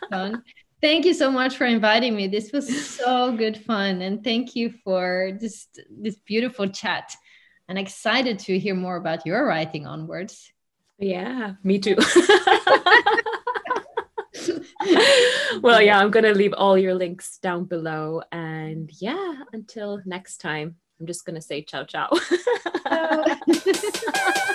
[0.10, 0.44] Fun
[0.84, 2.28] Thank you so much for inviting me.
[2.28, 4.02] This was so good fun.
[4.02, 7.16] And thank you for just this beautiful chat.
[7.70, 10.52] And excited to hear more about your writing onwards.
[11.00, 11.96] Yeah, me too.
[15.62, 18.22] well, yeah, I'm going to leave all your links down below.
[18.34, 22.10] And yeah, until next time, I'm just going to say ciao, ciao.
[22.86, 23.24] ciao.